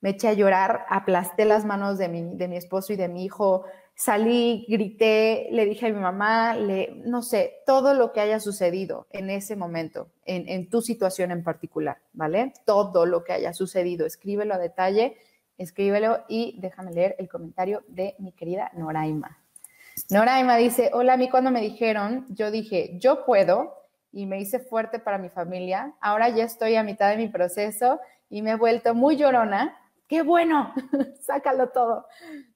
[0.00, 3.24] Me eché a llorar, aplasté las manos de mi, de mi esposo y de mi
[3.24, 3.64] hijo,
[3.96, 9.06] salí, grité, le dije a mi mamá, le, no sé, todo lo que haya sucedido
[9.10, 12.52] en ese momento, en, tu situación en particular, ¿vale?
[12.66, 15.16] Todo lo que haya sucedido, escríbelo a detalle,
[15.56, 19.38] escríbelo y déjame leer el comentario de mi querida Noraima.
[20.10, 23.72] Noraima dice, hola, a mí cuando me dijeron, yo dije, yo puedo
[24.12, 27.98] y me hice fuerte para mi familia, ahora ya estoy a mitad de mi proceso
[28.28, 29.74] y me he vuelto muy llorona
[30.08, 30.72] qué bueno,
[31.20, 32.06] sácalo todo.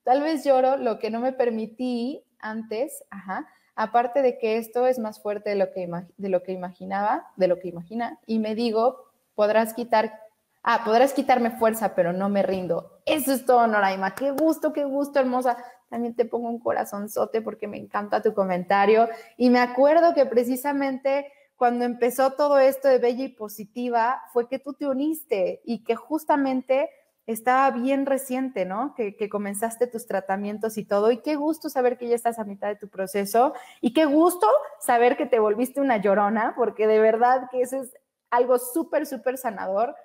[0.03, 4.99] Tal vez lloro lo que no me permití antes, ajá, aparte de que esto es
[4.99, 8.55] más fuerte de lo que, de lo que imaginaba, de lo que imagina, y me
[8.55, 10.19] digo, podrás quitar,
[10.63, 13.01] ah, podrás quitarme fuerza, pero no me rindo.
[13.05, 14.15] Eso es todo, Noraima.
[14.15, 15.57] Qué gusto, qué gusto, hermosa.
[15.89, 19.09] También te pongo un corazonzote porque me encanta tu comentario.
[19.37, 24.57] Y me acuerdo que precisamente cuando empezó todo esto de Bella y Positiva, fue que
[24.57, 26.89] tú te uniste y que justamente
[27.27, 28.93] estaba bien reciente, ¿no?
[28.95, 31.11] Que, comenzaste tus tratamientos y todo.
[31.11, 33.53] Y qué gusto saber que ya estás a mitad de tu proceso.
[33.79, 34.47] Y qué gusto
[34.79, 37.93] saber que te volviste una llorona, porque de verdad que eso es
[38.29, 39.95] algo súper, súper sanador.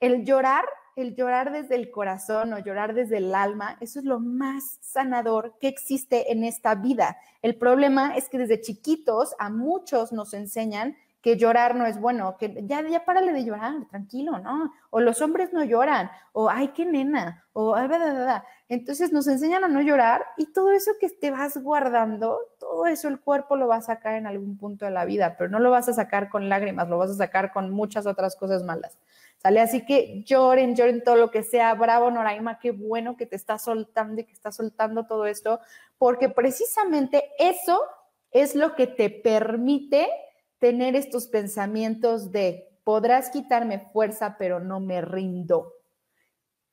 [0.00, 0.64] El llorar
[0.96, 5.54] el llorar desde el corazón o llorar desde el alma, eso es lo más sanador
[5.60, 7.18] que existe en esta vida.
[7.42, 10.96] El problema es que desde chiquitos a muchos nos enseñan
[11.26, 14.72] que llorar no es bueno, que ya, ya párale de llorar, tranquilo, ¿no?
[14.90, 19.64] O los hombres no lloran, o ay, qué nena, o ay, da, Entonces nos enseñan
[19.64, 23.66] a no llorar y todo eso que te vas guardando, todo eso el cuerpo lo
[23.66, 26.28] va a sacar en algún punto de la vida, pero no lo vas a sacar
[26.28, 28.96] con lágrimas, lo vas a sacar con muchas otras cosas malas.
[29.38, 29.60] ¿Sale?
[29.60, 31.74] Así que lloren, lloren todo lo que sea.
[31.74, 35.58] Bravo, Noraima, qué bueno que te estás soltando y que estás soltando todo esto,
[35.98, 37.82] porque precisamente eso
[38.30, 40.08] es lo que te permite
[40.58, 45.72] tener estos pensamientos de podrás quitarme fuerza, pero no me rindo.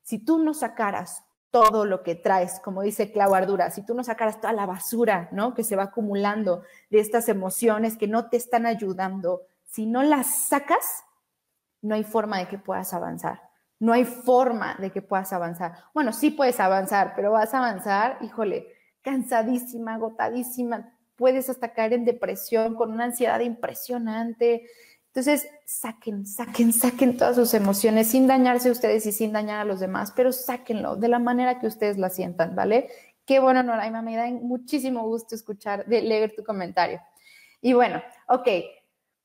[0.04, 4.04] Si tú no sacaras todo lo que traes, como dice Clau Ardura, si tú no
[4.04, 5.54] sacaras toda la basura, ¿no?
[5.54, 10.48] Que se va acumulando de estas emociones que no te están ayudando, si no las
[10.48, 11.04] sacas,
[11.82, 13.42] no hay forma de que puedas avanzar.
[13.80, 15.74] No hay forma de que puedas avanzar.
[15.94, 18.68] Bueno, sí puedes avanzar, pero vas a avanzar, híjole,
[19.02, 24.68] cansadísima, agotadísima, puedes hasta caer en depresión con una ansiedad impresionante.
[25.08, 29.80] Entonces, saquen, saquen, saquen todas sus emociones sin dañarse ustedes y sin dañar a los
[29.80, 32.90] demás, pero sáquenlo de la manera que ustedes la sientan, ¿vale?
[33.26, 37.00] Qué bueno, Noraima, me da muchísimo gusto escuchar, de leer tu comentario.
[37.62, 38.48] Y bueno, ok,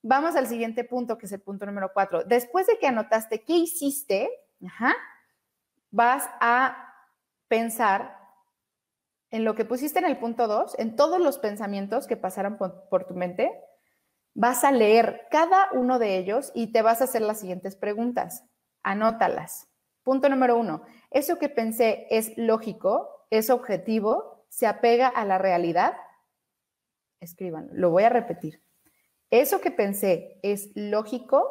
[0.02, 2.22] vamos al siguiente punto, que es el punto número cuatro.
[2.22, 4.30] Después de que anotaste qué hiciste,
[5.90, 6.94] vas a
[7.48, 8.17] pensar
[9.30, 13.04] en lo que pusiste en el punto 2, en todos los pensamientos que pasaron por,
[13.04, 13.52] tu mente,
[14.34, 18.44] vas a leer cada uno de ellos y te vas a hacer las siguientes preguntas.
[18.82, 19.68] Anótalas.
[20.02, 25.94] Punto número uno, ¿eso que pensé es lógico, es objetivo, se apega a la realidad?
[27.20, 28.62] Escriban, lo voy a repetir.
[29.30, 31.46] ¿Eso que pensé es lógico,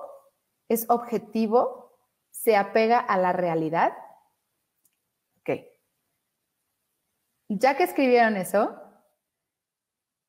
[0.68, 2.00] es objetivo,
[2.32, 3.94] se apega a la realidad?
[7.50, 8.76] Ya que escribieron eso,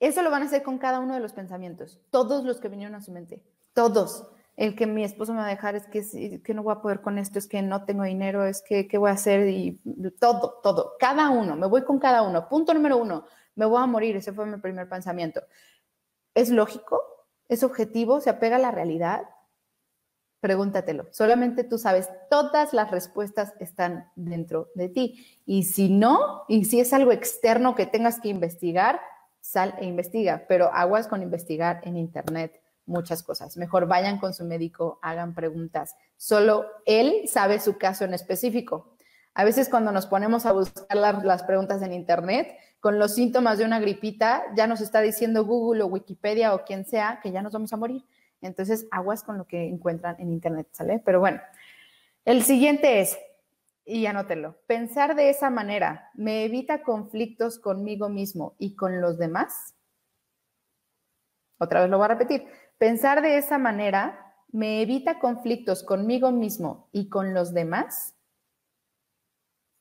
[0.01, 2.95] eso lo van a hacer con cada uno de los pensamientos, todos los que vinieron
[2.95, 3.43] a su mente,
[3.73, 4.31] todos.
[4.57, 7.01] El que mi esposo me va a dejar es que, que no voy a poder
[7.01, 9.81] con esto, es que no tengo dinero, es que qué voy a hacer y
[10.19, 12.49] todo, todo, cada uno, me voy con cada uno.
[12.49, 15.43] Punto número uno, me voy a morir, ese fue mi primer pensamiento.
[16.35, 17.03] ¿Es lógico?
[17.49, 18.21] ¿Es objetivo?
[18.21, 19.23] ¿Se apega a la realidad?
[20.41, 21.07] Pregúntatelo.
[21.11, 25.41] Solamente tú sabes, todas las respuestas están dentro de ti.
[25.45, 29.01] Y si no, y si es algo externo que tengas que investigar,
[29.41, 33.57] sal e investiga, pero aguas con investigar en Internet muchas cosas.
[33.57, 35.95] Mejor vayan con su médico, hagan preguntas.
[36.16, 38.95] Solo él sabe su caso en específico.
[39.34, 43.64] A veces cuando nos ponemos a buscar las, preguntas en Internet, con los síntomas de
[43.64, 47.53] una gripita, ya nos está diciendo Google o Wikipedia o quien sea que ya nos
[47.53, 48.03] vamos a morir.
[48.41, 51.03] Entonces, aguas con lo que encuentran en Internet, ¿sale?
[51.05, 51.41] Pero bueno,
[52.24, 53.18] el siguiente es,
[53.84, 59.74] y anótenlo, pensar de esa manera me evita conflictos conmigo mismo y con los demás.
[61.59, 62.47] Otra vez lo voy a repetir.
[62.78, 68.14] Pensar de esa manera me evita conflictos conmigo mismo y con los demás.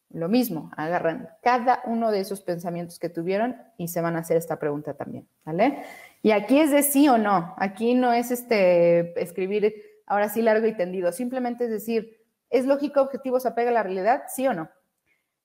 [0.09, 4.37] Lo mismo, agarran cada uno de esos pensamientos que tuvieron y se van a hacer
[4.37, 5.83] esta pregunta también, ¿vale?
[6.21, 7.53] Y aquí es de sí o no.
[7.57, 9.73] Aquí no es este escribir
[10.05, 11.11] ahora sí largo y tendido.
[11.11, 14.23] Simplemente es decir, ¿es lógico, objetivo, se apega a la realidad?
[14.27, 14.69] ¿Sí o no?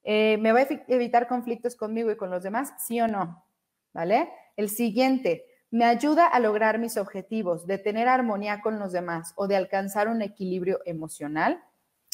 [0.04, 2.72] Eh, ¿Me va a evitar conflictos conmigo y con los demás?
[2.78, 3.44] ¿Sí o no?
[3.92, 4.30] ¿Vale?
[4.56, 9.46] El siguiente, ¿me ayuda a lograr mis objetivos de tener armonía con los demás o
[9.46, 11.62] de alcanzar un equilibrio emocional?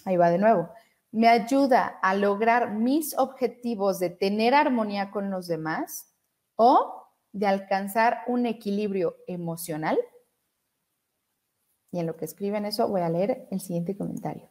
[0.05, 0.71] Ahí va de nuevo.
[1.11, 6.13] ¿Me ayuda a lograr mis objetivos de tener armonía con los demás
[6.57, 9.99] o de alcanzar un equilibrio emocional.
[11.91, 14.49] Y en lo que escriben eso voy a leer el siguiente comentario.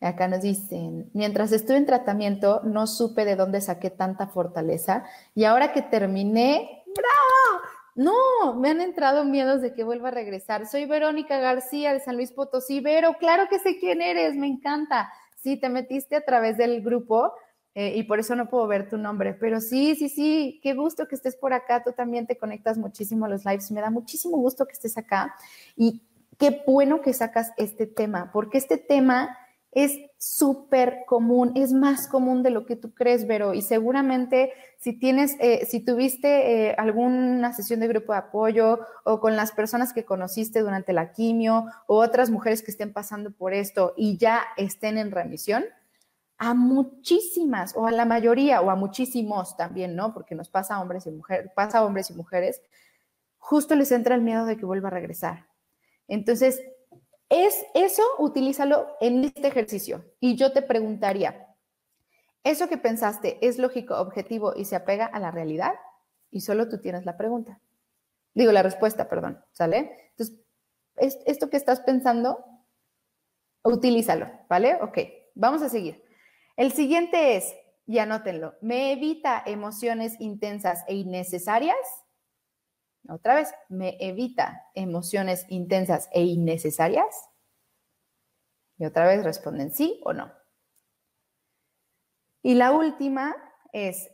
[0.00, 5.04] Acá nos dicen, mientras estuve en tratamiento no supe de dónde saqué tanta fortaleza
[5.34, 7.66] y ahora que terminé, ¡bravo!
[7.94, 10.66] No, me han entrado miedos de que vuelva a regresar.
[10.66, 12.80] Soy Verónica García de San Luis Potosí.
[12.80, 15.10] Vero, claro que sé quién eres, me encanta.
[15.34, 17.32] Sí, te metiste a través del grupo
[17.78, 19.34] eh, y por eso no puedo ver tu nombre.
[19.34, 21.84] Pero sí, sí, sí, qué gusto que estés por acá.
[21.84, 23.70] Tú también te conectas muchísimo a los lives.
[23.70, 25.34] Me da muchísimo gusto que estés acá.
[25.76, 26.02] Y
[26.38, 29.36] qué bueno que sacas este tema, porque este tema
[29.72, 34.98] es súper común, es más común de lo que tú crees, Vero, y seguramente si
[34.98, 39.92] tienes, eh, si tuviste eh, alguna sesión de grupo de apoyo o con las personas
[39.92, 44.44] que conociste durante la quimio o otras mujeres que estén pasando por esto y ya
[44.56, 45.62] estén en remisión,
[46.38, 50.12] a muchísimas o a la mayoría o a muchísimos también, ¿no?
[50.12, 52.60] Porque nos pasa a hombres y mujeres, pasa a hombres y mujeres,
[53.38, 55.46] justo les entra el miedo de que vuelva a regresar.
[56.08, 56.60] Entonces,
[57.28, 60.04] Es eso, utilízalo en este ejercicio.
[60.20, 61.56] Y yo te preguntaría,
[62.44, 65.74] ¿eso que pensaste es lógico, objetivo y se apega a la realidad?
[66.30, 67.60] Y solo tú tienes la pregunta.
[68.32, 70.10] Digo, la respuesta, perdón, ¿sale?
[70.10, 70.36] Entonces,
[71.26, 72.44] esto que estás pensando,
[73.64, 74.78] utilízalo, ¿vale?
[74.80, 74.98] Ok,
[75.34, 76.04] vamos a seguir.
[76.56, 77.54] El siguiente es,
[77.86, 81.76] y anótenlo, ¿me evita emociones intensas e innecesarias?
[83.08, 87.14] Otra vez, ¿me evita emociones intensas e innecesarias?
[88.78, 90.32] Y otra vez responden sí o no.
[92.42, 93.36] Y la última
[93.72, 94.10] es,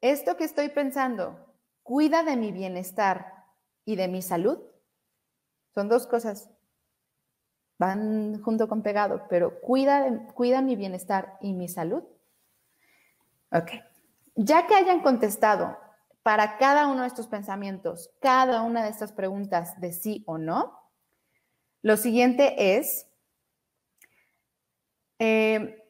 [0.00, 3.32] ¿esto que estoy pensando cuida de mi bienestar
[3.84, 4.58] y de mi salud?
[5.74, 6.50] Son dos cosas.
[7.78, 12.02] Van junto con pegado, pero cuida, cuida mi bienestar y mi salud.
[13.52, 13.70] Ok.
[14.34, 15.78] Ya que hayan contestado
[16.22, 20.78] para cada uno de estos pensamientos, cada una de estas preguntas de sí o no,
[21.82, 23.06] lo siguiente es,
[25.20, 25.84] eh,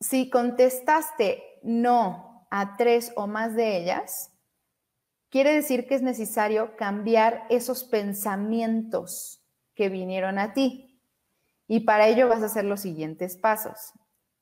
[0.00, 4.32] si contestaste no a tres o más de ellas,
[5.30, 9.43] quiere decir que es necesario cambiar esos pensamientos
[9.74, 11.00] que vinieron a ti.
[11.66, 13.92] Y para ello vas a hacer los siguientes pasos,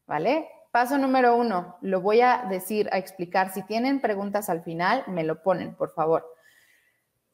[0.07, 0.49] ¿vale?
[0.72, 3.53] Paso número uno, lo voy a decir, a explicar.
[3.53, 6.24] Si tienen preguntas al final, me lo ponen, por favor.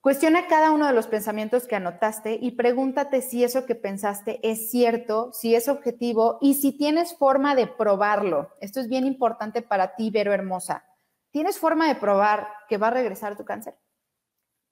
[0.01, 4.71] Cuestiona cada uno de los pensamientos que anotaste y pregúntate si eso que pensaste es
[4.71, 8.51] cierto, si es objetivo y si tienes forma de probarlo.
[8.61, 10.85] Esto es bien importante para ti, Vero Hermosa.
[11.31, 13.77] ¿Tienes forma de probar que va a regresar tu cáncer?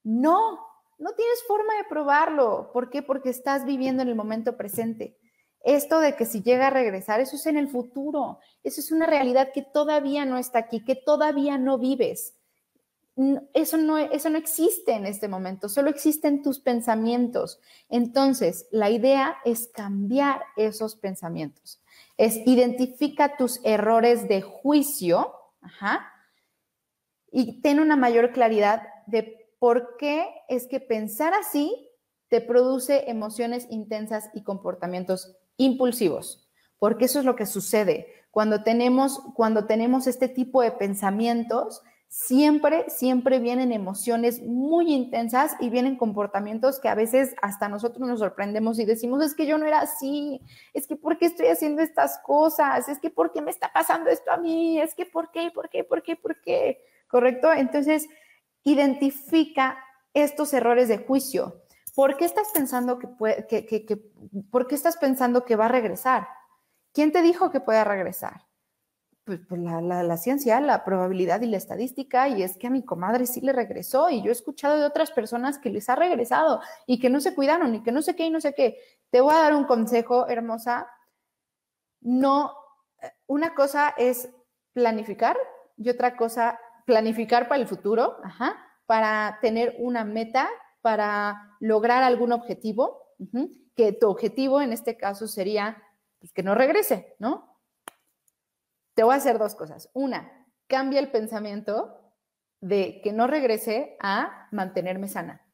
[0.03, 0.66] No,
[0.97, 2.71] no tienes forma de probarlo.
[2.73, 3.01] ¿Por qué?
[3.01, 5.17] Porque estás viviendo en el momento presente.
[5.63, 8.39] Esto de que si llega a regresar, eso es en el futuro.
[8.63, 12.35] Eso es una realidad que todavía no está aquí, que todavía no vives.
[13.53, 17.59] Eso no, eso no existe en este momento, solo existen tus pensamientos.
[17.89, 21.81] Entonces, la idea es cambiar esos pensamientos.
[22.15, 25.33] Es identifica tus errores de juicio
[27.31, 31.89] y ten una mayor claridad de por qué es que pensar así
[32.29, 36.47] te produce emociones intensas y comportamientos impulsivos,
[36.77, 38.07] porque eso es lo que sucede.
[38.31, 45.69] Cuando tenemos, cuando tenemos este tipo de pensamientos, siempre, siempre vienen emociones muy intensas y
[45.69, 49.65] vienen comportamientos que a veces hasta nosotros nos sorprendemos y decimos, es que yo no
[49.65, 50.41] era así,
[50.73, 52.87] es que ¿por qué estoy haciendo estas cosas?
[52.87, 54.79] Es que ¿por qué me está pasando esto a mí?
[54.79, 55.51] Es que ¿por qué?
[55.51, 55.83] ¿Por qué?
[55.83, 56.15] ¿Por qué?
[56.15, 56.79] ¿Por qué?
[57.09, 57.51] ¿Correcto?
[57.53, 58.07] Entonces,
[58.69, 59.77] identifica
[60.13, 61.63] estos errores de juicio
[61.97, 63.07] ¿por qué estás pensando que,
[64.51, 66.27] ¿por qué estás pensando que va a regresar?
[66.93, 68.45] ¿Quién te dijo que pueda regresar?
[69.23, 73.25] Pues, pues la, ciencia, la probabilidad y la estadística, y es que a mi comadre
[73.25, 76.99] sí le regresó, y yo he escuchado de otras personas que les ha regresado y
[76.99, 78.77] que no se cuidaron y que no sé qué y no sé qué.
[79.09, 80.87] Te voy a dar un consejo, hermosa.
[82.01, 82.53] No,
[83.25, 84.29] una cosa es
[84.71, 85.35] planificar
[85.77, 88.17] y otra cosa, planificar para el futuro,
[88.85, 90.49] para tener una meta
[90.81, 93.13] para lograr algún objetivo,
[93.75, 95.83] que tu objetivo en este caso sería
[96.19, 97.59] pues, que no regrese, ¿no?
[98.95, 99.89] Te voy a hacer dos cosas.
[99.93, 101.99] Una, cambia el pensamiento
[102.61, 105.45] de que no regrese a mantenerme sana.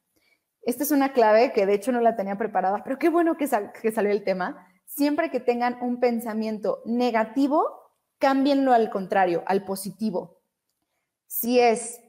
[0.62, 3.48] Esta es una clave que de hecho no la tenía preparada, pero qué bueno que,
[3.82, 4.68] que salió el tema.
[4.86, 10.33] Siempre que tengan un pensamiento negativo, cámbienlo al contrario, al positivo.
[11.26, 12.00] Si es,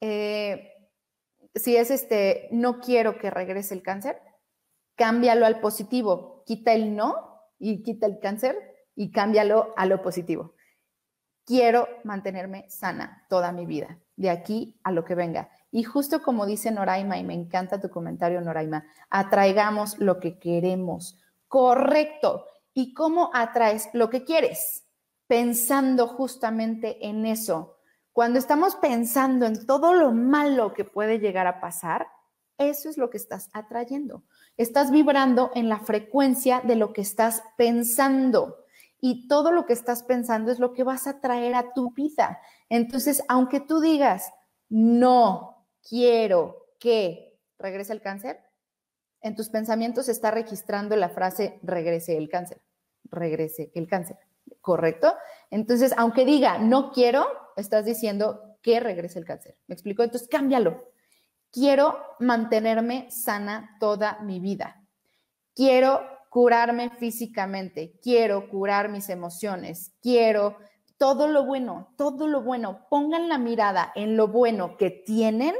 [0.00, 0.72] eh,
[1.54, 4.20] si es este, no quiero que regrese el cáncer,
[4.96, 8.56] cámbialo al positivo, quita el no y quita el cáncer
[8.94, 10.54] y cámbialo a lo positivo.
[11.44, 15.50] Quiero mantenerme sana toda mi vida, de aquí a lo que venga.
[15.70, 21.20] Y justo como dice Noraima, y me encanta tu comentario, Noraima, atraigamos lo que queremos.
[21.48, 22.46] Correcto.
[22.72, 24.86] ¿Y cómo atraes lo que quieres?
[25.26, 27.73] Pensando justamente en eso,
[28.14, 32.06] cuando estamos pensando en todo lo malo que puede llegar a pasar,
[32.58, 34.22] eso es lo que estás atrayendo.
[34.56, 38.64] Estás vibrando en la frecuencia de lo que estás pensando.
[39.00, 42.40] Y todo lo que estás pensando es lo que vas a traer a tu vida.
[42.68, 44.32] Entonces, aunque tú digas,
[44.68, 48.38] no quiero que regrese el cáncer,
[49.22, 52.62] en tus pensamientos está registrando la frase regrese el cáncer,
[53.10, 54.18] regrese el cáncer.
[54.60, 55.14] ¿correcto?
[55.50, 57.26] Entonces, aunque diga no quiero,
[57.56, 59.56] estás diciendo que regrese el cáncer.
[59.66, 60.02] ¿Me explico?
[60.02, 60.84] Entonces, cámbialo.
[61.50, 64.82] Quiero mantenerme sana toda mi vida.
[65.54, 67.98] Quiero curarme físicamente.
[68.02, 69.92] Quiero curar mis emociones.
[70.02, 70.58] Quiero
[70.96, 72.86] todo lo bueno, todo lo bueno.
[72.90, 75.54] Pongan la mirada en lo bueno que tienen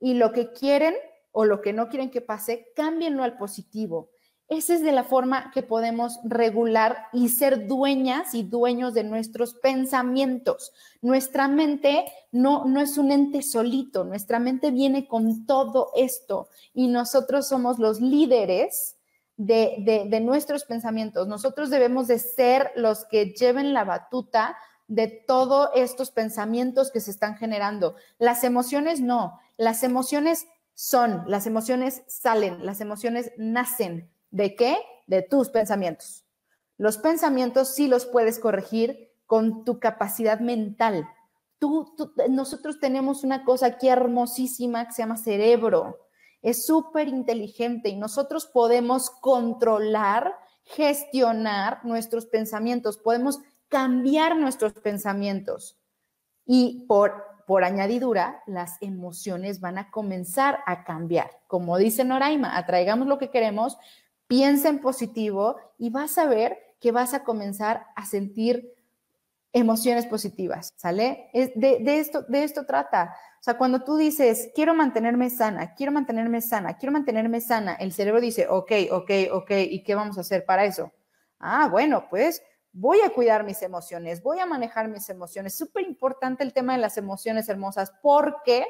[0.00, 0.94] y lo que quieren
[1.32, 4.10] o lo que no quieren que pase, cámbienlo al positivo.
[4.56, 9.54] Esa es de la forma que podemos regular y ser dueñas y dueños de nuestros
[9.54, 10.72] pensamientos.
[11.02, 16.86] Nuestra mente no, no es un ente solito, nuestra mente viene con todo esto y
[16.86, 18.96] nosotros somos los líderes
[19.36, 21.26] de, de nuestros pensamientos.
[21.26, 27.10] Nosotros debemos de ser los que lleven la batuta de todos estos pensamientos que se
[27.10, 27.96] están generando.
[28.18, 34.76] Las emociones no, las emociones son, las emociones salen, las emociones nacen ¿De qué?
[35.06, 36.24] De tus pensamientos.
[36.76, 41.08] Los pensamientos sí los puedes corregir con tu capacidad mental.
[41.60, 41.94] Tú,
[42.28, 46.00] nosotros tenemos una cosa aquí hermosísima que se llama cerebro.
[46.42, 55.78] Es súper inteligente y nosotros podemos controlar, gestionar nuestros pensamientos, podemos cambiar nuestros pensamientos.
[56.44, 61.30] Y por, por añadidura, las emociones van a comenzar a cambiar.
[61.46, 63.78] Como dice Noraima, atraigamos lo que queremos,
[64.34, 68.74] piensa en positivo y vas a ver que vas a comenzar a sentir
[69.52, 71.30] emociones positivas, ¿sale?
[71.32, 73.14] de, esto, de esto trata.
[73.38, 77.92] O sea, cuando tú dices, quiero mantenerme sana, quiero mantenerme sana, quiero mantenerme sana, el
[77.92, 80.92] cerebro dice, ok, ok, ok, ¿y qué vamos a hacer para eso?
[81.38, 85.54] Ah, bueno, pues voy a cuidar mis emociones, voy a manejar mis emociones.
[85.54, 88.66] Súper importante el tema de las emociones hermosas porque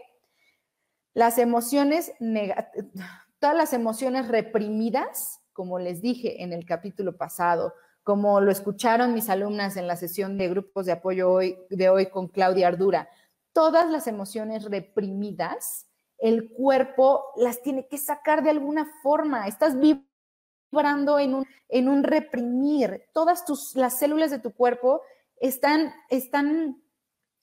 [1.14, 2.12] las emociones
[3.38, 9.30] todas las emociones reprimidas como les dije en el capítulo pasado, como lo escucharon mis
[9.30, 13.08] alumnas en la sesión de grupos de apoyo hoy, de hoy con Claudia Ardura,
[13.54, 15.86] todas las emociones reprimidas,
[16.18, 19.46] el cuerpo las tiene que sacar de alguna forma.
[19.46, 23.04] Estás vibrando en un, en un reprimir.
[23.12, 25.00] Todas tus, las células de tu cuerpo
[25.36, 26.82] están, están,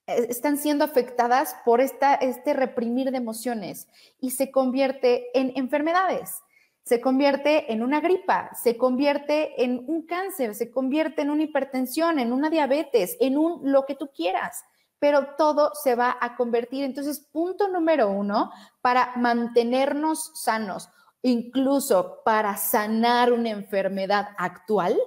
[0.05, 3.87] están siendo afectadas por esta, este reprimir de emociones
[4.19, 6.41] y se convierte en enfermedades
[6.83, 12.19] se convierte en una gripa, se convierte en un cáncer, se convierte en una hipertensión,
[12.19, 14.63] en una diabetes, en un lo que tú quieras,
[14.99, 16.83] pero todo se va a convertir.
[16.83, 18.51] Entonces, punto número uno,
[18.81, 20.89] para mantenernos sanos,
[21.21, 24.97] incluso para sanar una enfermedad actual,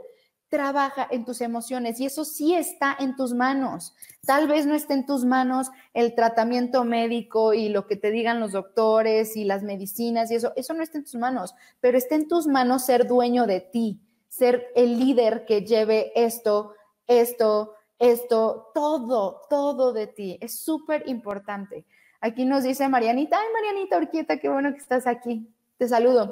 [0.55, 3.93] trabaja en tus emociones y eso sí está en tus manos.
[4.25, 8.39] Tal vez no esté en tus manos el tratamiento médico y lo que te digan
[8.39, 12.15] los doctores y las medicinas y eso, eso no está en tus manos, pero está
[12.15, 13.99] en tus manos ser dueño de ti,
[14.29, 16.75] ser el líder que lleve esto,
[17.09, 20.39] esto, esto, todo, todo de ti.
[20.41, 21.85] Es súper importante.
[22.21, 25.49] Aquí nos dice Marianita, ay Marianita Urquieta, qué bueno que estás aquí.
[25.79, 26.31] Te saludo.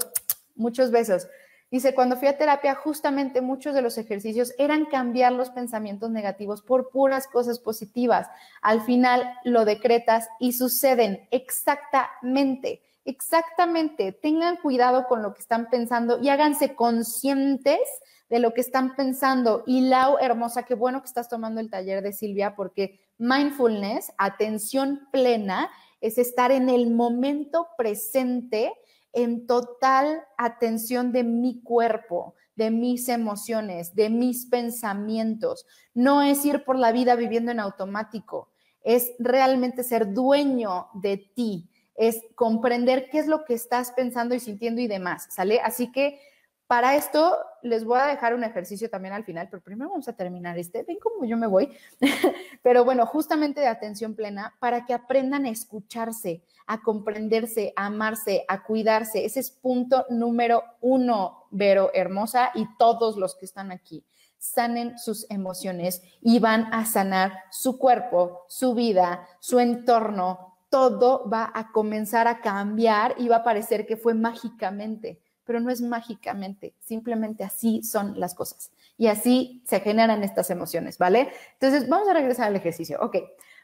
[0.54, 1.26] Muchos besos.
[1.72, 6.60] Dice, cuando fui a terapia, justamente muchos de los ejercicios eran cambiar los pensamientos negativos
[6.60, 8.28] por puras cosas positivas.
[8.60, 14.12] Al final lo decretas y suceden exactamente, exactamente.
[14.12, 17.80] Tengan cuidado con lo que están pensando y háganse conscientes
[18.28, 19.64] de lo que están pensando.
[19.66, 25.08] Y Lau, hermosa, qué bueno que estás tomando el taller de Silvia, porque mindfulness, atención
[25.10, 25.70] plena,
[26.02, 28.74] es estar en el momento presente
[29.12, 35.66] en total atención de mi cuerpo, de mis emociones, de mis pensamientos.
[35.94, 38.50] No es ir por la vida viviendo en automático,
[38.82, 44.40] es realmente ser dueño de ti, es comprender qué es lo que estás pensando y
[44.40, 45.60] sintiendo y demás, ¿sale?
[45.60, 46.20] Así que
[46.66, 50.16] para esto les voy a dejar un ejercicio también al final, pero primero vamos a
[50.16, 50.82] terminar este.
[50.82, 51.70] Ven como yo me voy.
[52.62, 58.44] pero bueno, justamente de atención plena para que aprendan a escucharse, a comprenderse, a amarse,
[58.48, 59.24] a cuidarse.
[59.24, 64.04] Ese es punto número uno, Vero hermosa, y todos los que están aquí.
[64.38, 70.56] Sanen sus emociones y van a sanar su cuerpo, su vida, su entorno.
[70.68, 75.70] Todo va a comenzar a cambiar y va a parecer que fue mágicamente pero no
[75.70, 81.32] es mágicamente, simplemente así son las cosas y así se generan estas emociones, ¿vale?
[81.54, 82.98] Entonces, vamos a regresar al ejercicio.
[83.00, 83.16] Ok,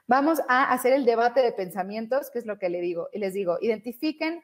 [0.06, 3.34] vamos a hacer el debate de pensamientos, que es lo que le digo, y les
[3.34, 4.42] digo, identifiquen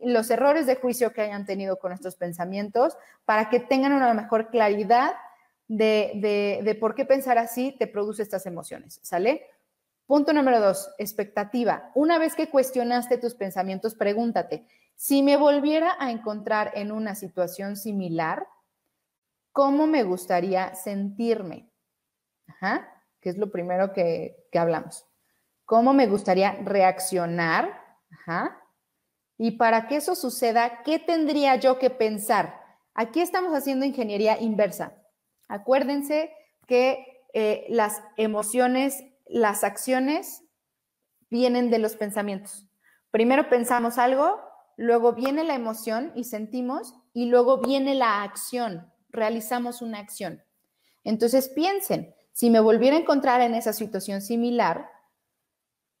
[0.00, 4.50] los errores de juicio que hayan tenido con estos pensamientos para que tengan una mejor
[4.50, 5.12] claridad
[5.68, 9.46] de, de, de por qué pensar así te produce estas emociones, ¿sale?
[10.06, 11.90] Punto número dos, expectativa.
[11.94, 14.66] Una vez que cuestionaste tus pensamientos, pregúntate,
[15.02, 18.46] si me volviera a encontrar en una situación similar,
[19.50, 21.68] ¿cómo me gustaría sentirme?
[22.46, 25.04] Ajá, que es lo primero que, que hablamos.
[25.64, 27.82] ¿Cómo me gustaría reaccionar?
[29.38, 32.62] Y para que eso suceda, ¿qué tendría yo que pensar?
[32.94, 35.02] Aquí estamos haciendo ingeniería inversa.
[35.48, 36.32] Acuérdense
[36.68, 40.44] que eh, las emociones, las acciones
[41.28, 42.68] vienen de los pensamientos.
[43.10, 44.51] Primero pensamos algo,
[44.82, 50.42] luego viene la emoción y sentimos, y luego viene la acción, realizamos una acción.
[51.04, 54.90] Entonces piensen, si me volviera a encontrar en esa situación similar,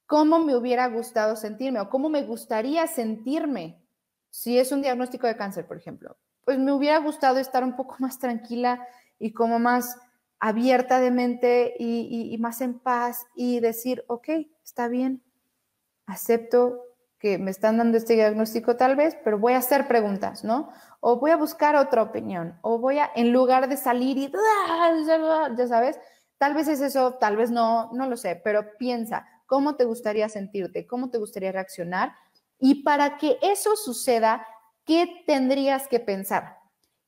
[0.06, 3.80] ¿cómo me hubiera gustado sentirme o cómo me gustaría sentirme
[4.30, 6.16] si es un diagnóstico de cáncer, por ejemplo?
[6.44, 8.84] Pues me hubiera gustado estar un poco más tranquila
[9.18, 9.96] y como más
[10.40, 14.28] abierta de mente y, más en paz y decir, ok,
[14.64, 15.22] está bien,
[16.04, 16.91] acepto
[17.22, 20.72] que me están dando este diagnóstico tal vez, pero voy a hacer preguntas, ¿no?
[20.98, 24.32] O voy a buscar otra opinión, o voy a, en lugar de salir y,
[25.56, 26.00] ya sabes,
[26.36, 30.28] tal vez es eso, tal vez no, no lo sé, pero piensa, ¿cómo te gustaría
[30.28, 30.84] sentirte?
[30.84, 32.12] ¿Cómo te gustaría reaccionar?
[32.58, 34.44] Y para que eso suceda,
[34.84, 36.56] ¿qué tendrías que pensar?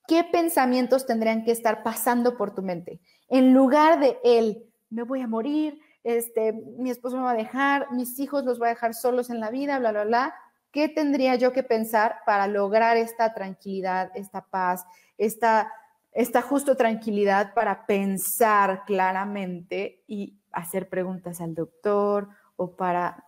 [0.07, 3.01] ¿Qué pensamientos tendrían que estar pasando por tu mente?
[3.29, 7.91] En lugar de él, me voy a morir, este, mi esposo me va a dejar,
[7.93, 10.35] mis hijos los voy a dejar solos en la vida, bla, bla, bla.
[10.71, 14.85] ¿Qué tendría yo que pensar para lograr esta tranquilidad, esta paz,
[15.19, 15.73] esta,
[16.13, 23.27] esta justo tranquilidad para pensar claramente y hacer preguntas al doctor o para...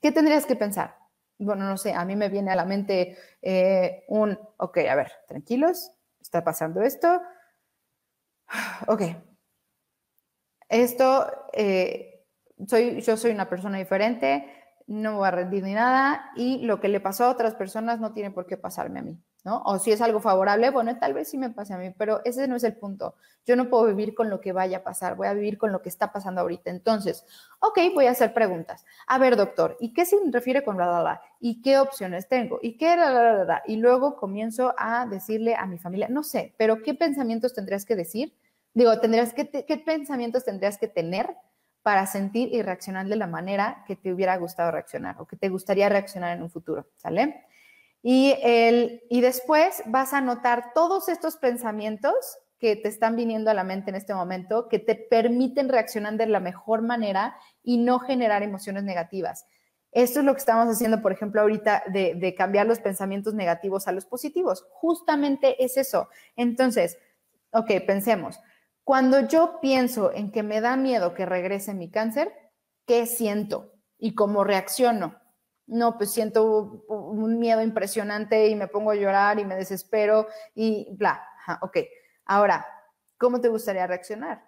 [0.00, 0.96] ¿Qué tendrías que pensar?
[1.38, 5.12] Bueno, no sé, a mí me viene a la mente eh, un, ok, a ver,
[5.26, 7.20] tranquilos, está pasando esto,
[8.86, 9.25] Ok.
[10.68, 12.24] Esto, eh,
[12.66, 14.50] soy, yo soy una persona diferente,
[14.86, 18.12] no voy a rendir ni nada y lo que le pasó a otras personas no
[18.12, 19.62] tiene por qué pasarme a mí, ¿no?
[19.64, 22.46] O si es algo favorable, bueno, tal vez sí me pase a mí, pero ese
[22.46, 23.16] no es el punto.
[23.44, 25.82] Yo no puedo vivir con lo que vaya a pasar, voy a vivir con lo
[25.82, 26.70] que está pasando ahorita.
[26.70, 27.24] Entonces,
[27.58, 28.84] ok, voy a hacer preguntas.
[29.08, 32.60] A ver, doctor, ¿y qué se refiere con la, la, ¿Y qué opciones tengo?
[32.62, 32.96] ¿Y qué?
[32.96, 36.94] La, la, la, Y luego comienzo a decirle a mi familia, no sé, pero ¿qué
[36.94, 38.32] pensamientos tendrías que decir?
[38.76, 41.34] Digo, tendrías que, ¿qué pensamientos tendrías que tener
[41.80, 45.48] para sentir y reaccionar de la manera que te hubiera gustado reaccionar o que te
[45.48, 46.86] gustaría reaccionar en un futuro?
[46.96, 47.46] ¿Sale?
[48.02, 52.14] Y, el, y después vas a notar todos estos pensamientos
[52.58, 56.26] que te están viniendo a la mente en este momento, que te permiten reaccionar de
[56.26, 59.46] la mejor manera y no generar emociones negativas.
[59.90, 63.88] Esto es lo que estamos haciendo, por ejemplo, ahorita de, de, cambiar los pensamientos negativos
[63.88, 64.66] a los positivos.
[64.68, 66.10] Justamente es eso.
[66.36, 66.98] Entonces,
[67.52, 68.38] ok, pensemos,
[68.86, 72.32] cuando yo pienso en que me da miedo que regrese mi cáncer,
[72.86, 75.20] ¿qué siento y cómo reacciono?
[75.66, 80.94] No, pues siento un miedo impresionante y me pongo a llorar y me desespero y
[80.96, 81.20] bla.
[81.62, 81.78] ok.
[82.26, 82.64] Ahora,
[83.18, 84.46] ¿cómo te gustaría reaccionar?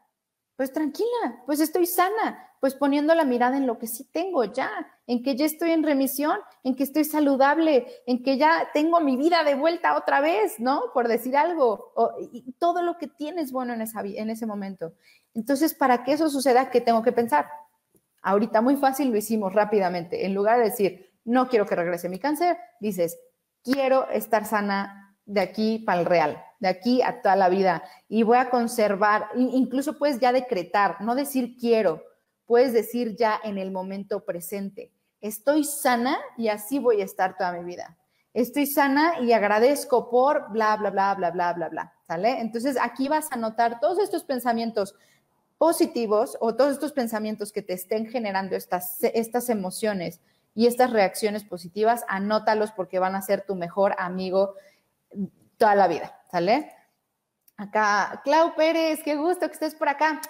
[0.59, 4.68] Pues tranquila, pues estoy sana, pues poniendo la mirada en lo que sí tengo ya,
[5.06, 9.16] en que ya estoy en remisión, en que estoy saludable, en que ya tengo mi
[9.16, 10.82] vida de vuelta otra vez, ¿no?
[10.92, 11.92] Por decir algo,
[12.32, 14.94] y todo lo que tienes bueno en, esa, en ese momento.
[15.32, 17.46] Entonces, para que eso suceda, ¿qué tengo que pensar?
[18.20, 20.26] Ahorita muy fácil lo hicimos rápidamente.
[20.26, 23.16] En lugar de decir, no quiero que regrese mi cáncer, dices,
[23.62, 28.22] quiero estar sana de aquí para el real de aquí a toda la vida y
[28.22, 32.02] voy a conservar, incluso puedes ya decretar, no decir quiero,
[32.46, 37.52] puedes decir ya en el momento presente, estoy sana y así voy a estar toda
[37.52, 37.96] mi vida.
[38.34, 42.40] Estoy sana y agradezco por bla, bla, bla, bla, bla, bla, bla, ¿sale?
[42.40, 44.94] Entonces aquí vas a notar todos estos pensamientos
[45.56, 50.20] positivos o todos estos pensamientos que te estén generando estas, estas emociones
[50.54, 54.54] y estas reacciones positivas, anótalos porque van a ser tu mejor amigo
[55.59, 56.18] toda la vida.
[56.30, 56.70] ¿sale?
[57.56, 60.20] Acá, Clau Pérez, qué gusto que estés por acá.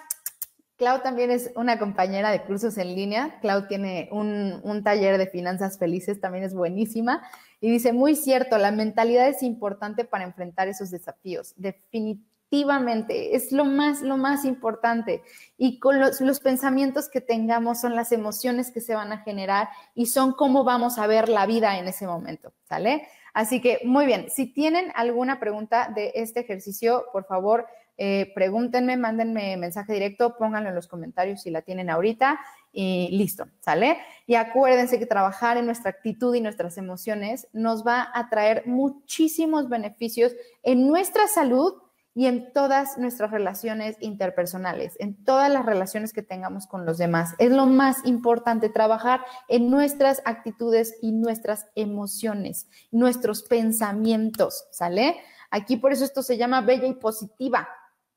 [0.77, 3.39] Clau también es una compañera de cursos en línea.
[3.41, 7.21] Clau tiene un, un, taller de finanzas felices, también es buenísima.
[7.59, 11.53] Y dice, muy cierto, la mentalidad es importante para enfrentar esos desafíos.
[11.57, 15.21] Definitivamente, es lo más, lo más importante.
[15.57, 19.67] Y con los, los pensamientos que tengamos son las emociones que se van a generar
[19.93, 23.05] y son cómo vamos a ver la vida en ese momento, ¿sale?
[23.33, 27.67] Así que muy bien, si tienen alguna pregunta de este ejercicio, por favor,
[28.01, 32.39] eh, pregúntenme, mándenme mensaje directo, pónganlo en los comentarios si la tienen ahorita
[32.71, 33.97] y listo, ¿sale?
[34.25, 39.67] Y acuérdense que trabajar en nuestra actitud y nuestras emociones nos va a traer muchísimos
[39.67, 41.73] beneficios en nuestra salud
[42.19, 47.33] y en todas nuestras relaciones interpersonales, en todas las relaciones que tengamos con los demás.
[47.37, 55.15] Es lo más importante, trabajar en nuestras actitudes y nuestras emociones, nuestros pensamientos, ¿sale?
[55.49, 57.69] Aquí por eso esto se llama bella y positiva,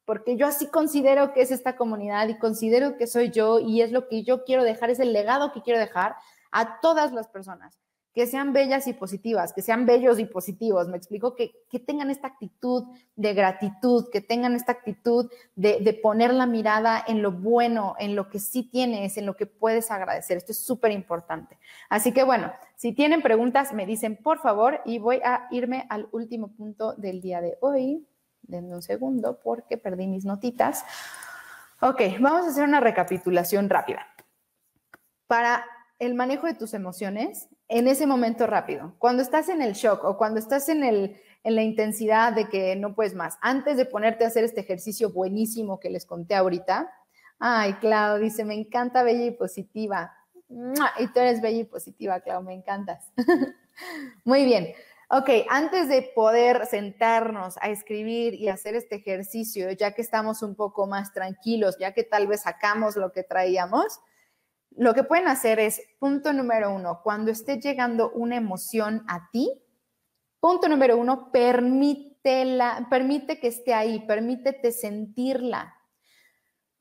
[0.04, 3.92] porque yo así considero que es esta comunidad y considero que soy yo y es
[3.92, 6.16] lo que yo quiero dejar, es el legado que quiero dejar
[6.50, 7.78] a todas las personas.
[8.14, 10.88] Que sean bellas y positivas, que sean bellos y positivos.
[10.88, 11.52] Me explico que,
[11.86, 12.84] tengan esta actitud
[13.16, 18.14] de gratitud, que tengan esta actitud de, de, poner la mirada en lo bueno, en
[18.14, 20.36] lo que sí tienes, en lo que puedes agradecer.
[20.36, 21.58] Esto es súper importante.
[21.88, 26.08] Así que bueno, si tienen preguntas, me dicen por favor y voy a irme al
[26.12, 28.06] último punto del día de hoy.
[28.42, 30.84] Denme un segundo porque perdí mis notitas.
[31.80, 34.06] Ok, vamos a hacer una recapitulación rápida.
[35.26, 35.64] Para
[36.06, 38.94] el manejo de tus emociones en ese momento rápido.
[38.98, 42.74] Cuando estás en el shock o cuando estás en, el, en la intensidad de que
[42.74, 46.92] no puedes más, antes de ponerte a hacer este ejercicio buenísimo que les conté ahorita,
[47.38, 50.12] ay, Clau, dice, me encanta bella y positiva.
[50.98, 53.12] Y tú eres bella y positiva, Clau, me encantas.
[54.24, 54.74] Muy bien.
[55.08, 60.56] Ok, antes de poder sentarnos a escribir y hacer este ejercicio, ya que estamos un
[60.56, 64.00] poco más tranquilos, ya que tal vez sacamos lo que traíamos,
[64.76, 69.62] lo que pueden hacer es, punto número uno, cuando esté llegando una emoción a ti,
[70.40, 75.74] punto número uno, permítela, permite que esté ahí, permítete sentirla.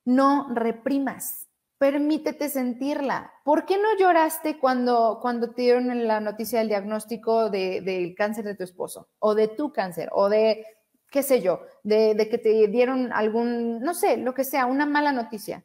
[0.04, 3.32] No reprimas, permítete sentirla.
[3.44, 8.56] ¿Por qué no lloraste cuando, cuando te dieron la noticia del diagnóstico del cáncer de
[8.56, 10.66] tu esposo o de tu cáncer o de,
[11.10, 14.86] qué sé yo, de, de que te dieron algún, no sé, lo que sea, una
[14.86, 15.64] mala noticia?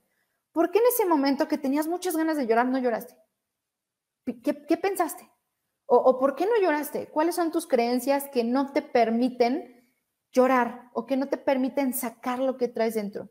[0.57, 3.14] ¿Por qué en ese momento que tenías muchas ganas de llorar no lloraste?
[4.42, 5.30] ¿Qué, pensaste?
[5.84, 7.09] O, por qué no lloraste?
[7.09, 9.86] ¿Cuáles son tus creencias que no te permiten
[10.32, 13.28] llorar o que no te permiten sacar lo que traes dentro?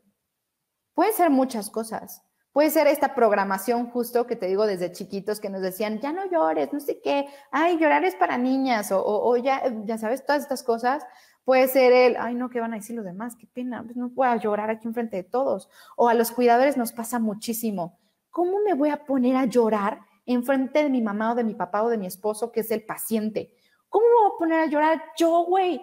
[0.94, 2.22] Puede ser muchas cosas.
[2.52, 6.30] Puede ser esta programación justo que te digo desde chiquitos que nos decían, ya no
[6.30, 10.42] llores, no sé qué, ay, llorar es para niñas o, o ya, ya sabes, todas
[10.42, 11.04] estas cosas
[11.46, 13.36] Puede ser el, ay, no, ¿qué van a decir los demás?
[13.36, 15.68] Qué pena, pues no puedo llorar aquí enfrente de todos.
[15.96, 18.00] O a los cuidadores nos pasa muchísimo.
[18.30, 21.84] ¿Cómo me voy a poner a llorar enfrente de mi mamá o de mi papá
[21.84, 23.54] o de mi esposo, que es el paciente?
[23.88, 25.80] ¿Cómo me voy a poner a llorar yo, güey?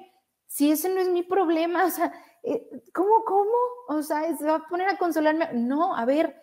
[0.47, 2.11] Si ese no es mi problema, o sea,
[2.43, 3.55] eh, ¿cómo, cómo?
[3.88, 5.47] O sea, ¿se va a poner a consolarme?
[5.53, 6.36] No, a ver,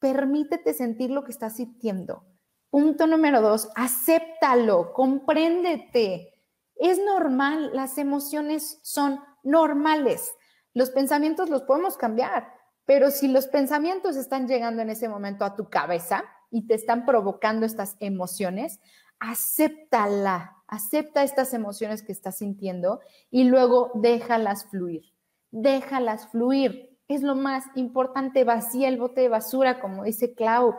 [0.00, 2.26] permítete sentir lo que estás sintiendo.
[2.70, 6.37] Punto número dos, acéptalo, compréndete.
[6.78, 10.32] Es normal, las emociones son normales.
[10.74, 12.52] Los pensamientos los podemos cambiar,
[12.84, 17.04] pero si los pensamientos están llegando en ese momento a tu cabeza y te están
[17.04, 18.80] provocando estas emociones,
[19.18, 23.00] acéptala, acepta estas emociones que estás sintiendo
[23.30, 25.02] y luego déjalas fluir.
[25.50, 26.96] Déjalas fluir.
[27.08, 30.76] Es lo más importante, vacía el bote de basura, como dice Clau.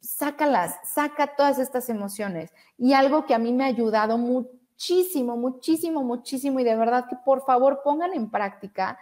[0.00, 2.50] Sácalas, saca todas estas emociones.
[2.78, 7.06] Y algo que a mí me ha ayudado mucho muchísimo, muchísimo, muchísimo y de verdad
[7.08, 8.98] que por favor pongan en práctica.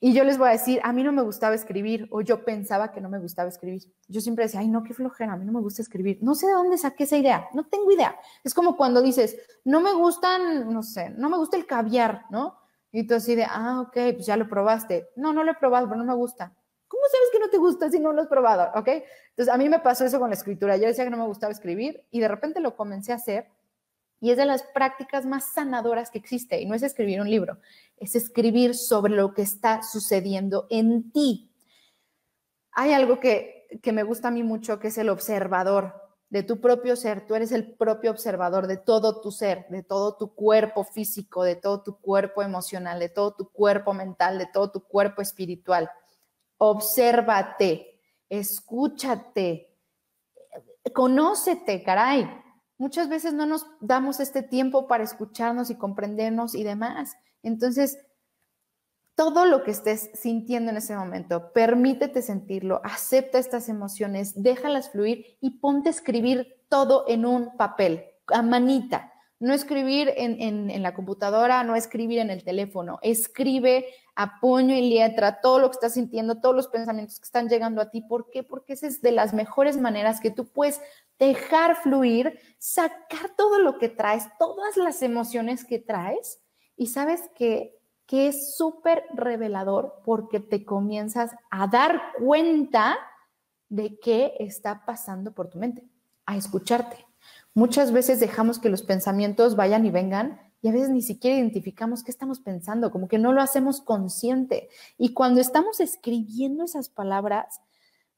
[0.00, 2.90] Y yo les voy a decir, a mí no me gustaba escribir o yo pensaba
[2.90, 3.82] que no me gustaba escribir.
[4.08, 6.18] Yo siempre decía, ay, no, qué flojera, a mí no me gusta escribir.
[6.22, 8.16] No sé de dónde saqué esa idea, no tengo idea.
[8.44, 12.58] Es como cuando dices, no me gustan, no sé, no me gusta el caviar, ¿no?
[12.92, 15.10] Y tú así de, ah, ok, pues ya lo probaste.
[15.16, 16.54] No, no lo he probado, pero no me gusta.
[16.88, 18.70] ¿Cómo sabes que no te gusta si no lo has probado?
[18.78, 18.88] ¿Ok?
[19.30, 20.76] Entonces, a mí me pasó eso con la escritura.
[20.76, 23.48] Yo decía que no me gustaba escribir y de repente lo comencé a hacer
[24.20, 26.60] y es de las prácticas más sanadoras que existe.
[26.60, 27.58] Y no es escribir un libro,
[27.96, 31.50] es escribir sobre lo que está sucediendo en ti.
[32.72, 35.94] Hay algo que, que me gusta a mí mucho, que es el observador
[36.30, 37.26] de tu propio ser.
[37.26, 41.56] Tú eres el propio observador de todo tu ser, de todo tu cuerpo físico, de
[41.56, 45.90] todo tu cuerpo emocional, de todo tu cuerpo mental, de todo tu cuerpo espiritual.
[46.58, 49.74] Obsérvate, escúchate,
[50.92, 52.45] conócete, caray
[52.78, 57.16] Muchas veces no nos damos este tiempo para escucharnos y comprendernos y demás.
[57.42, 57.98] Entonces,
[59.14, 65.38] todo lo que estés sintiendo en ese momento, permítete sentirlo, acepta estas emociones, déjalas fluir
[65.40, 69.12] y ponte a escribir todo en un papel, a manita.
[69.38, 72.98] No escribir en, en, la computadora, no escribir en el teléfono.
[73.02, 77.48] Escribe a puño y letra todo lo que estás sintiendo, todos los pensamientos que están
[77.48, 78.00] llegando a ti.
[78.00, 78.42] ¿Por qué?
[78.42, 80.80] Porque esa es de las mejores maneras que tú puedes
[81.18, 86.40] dejar fluir, sacar todo lo que traes, todas las emociones que traes.
[86.76, 92.98] Y sabes que, que es súper revelador porque te comienzas a dar cuenta
[93.68, 95.82] de qué está pasando por tu mente,
[96.24, 97.05] a escucharte.
[97.56, 102.04] Muchas veces dejamos que los pensamientos vayan y vengan y a veces ni siquiera identificamos
[102.04, 104.68] qué estamos pensando, como que no lo hacemos consciente.
[104.98, 107.62] Y cuando estamos escribiendo esas palabras,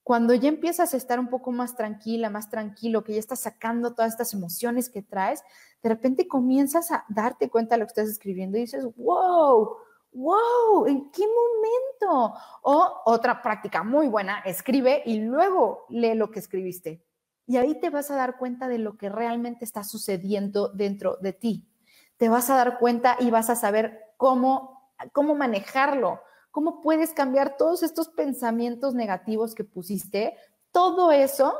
[0.02, 3.94] cuando ya empiezas a estar un poco más tranquila, más tranquilo, que ya estás sacando
[3.94, 5.44] todas estas emociones que traes,
[5.84, 9.76] de repente comienzas a darte cuenta de lo que estás escribiendo y dices, wow,
[10.14, 12.36] wow, ¿en qué momento?
[12.62, 17.04] O otra práctica muy buena, escribe y luego lee lo que escribiste.
[17.48, 21.32] Y ahí te vas a dar cuenta de lo que realmente está sucediendo dentro de
[21.32, 21.66] ti.
[22.18, 26.20] Te vas a dar cuenta y vas a saber cómo, cómo manejarlo,
[26.50, 30.36] cómo puedes cambiar todos estos pensamientos negativos que pusiste.
[30.72, 31.54] Todo eso,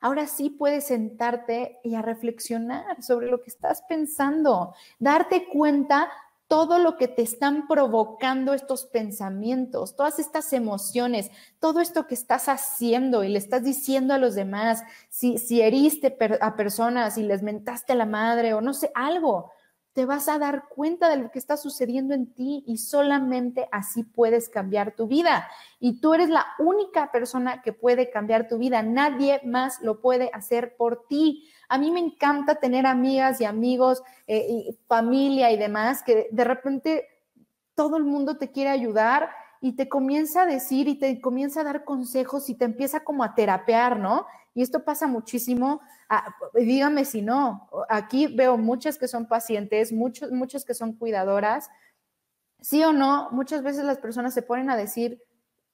[0.00, 6.10] ahora sí puedes sentarte y a reflexionar sobre lo que estás pensando, darte cuenta
[6.54, 12.48] todo lo que te están provocando estos pensamientos, todas estas emociones, todo esto que estás
[12.48, 17.42] haciendo y le estás diciendo a los demás, si, si heriste a personas y les
[17.42, 19.50] mentaste a la madre o no sé, algo,
[19.94, 24.04] te vas a dar cuenta de lo que está sucediendo en ti y solamente así
[24.04, 25.48] puedes cambiar tu vida.
[25.80, 28.80] Y tú eres la única persona que puede cambiar tu vida.
[28.84, 31.48] Nadie más lo puede hacer por ti.
[31.74, 36.44] A mí me encanta tener amigas y amigos, eh, y familia y demás, que de
[36.44, 37.08] repente
[37.74, 39.28] todo el mundo te quiere ayudar
[39.60, 43.24] y te comienza a decir y te comienza a dar consejos y te empieza como
[43.24, 44.24] a terapear, ¿no?
[44.54, 45.80] Y esto pasa muchísimo.
[46.08, 51.70] Ah, dígame si no, aquí veo muchas que son pacientes, muchos, muchas que son cuidadoras.
[52.60, 55.20] Sí o no, muchas veces las personas se ponen a decir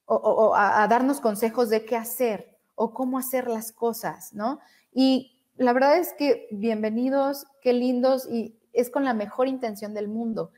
[0.05, 4.61] o, a, a darnos consejos de qué hacer o cómo hacer las cosas, ¿no?
[4.91, 10.07] Y la verdad es que bienvenidos, qué lindos y es con la mejor intención del
[10.07, 10.51] mundo.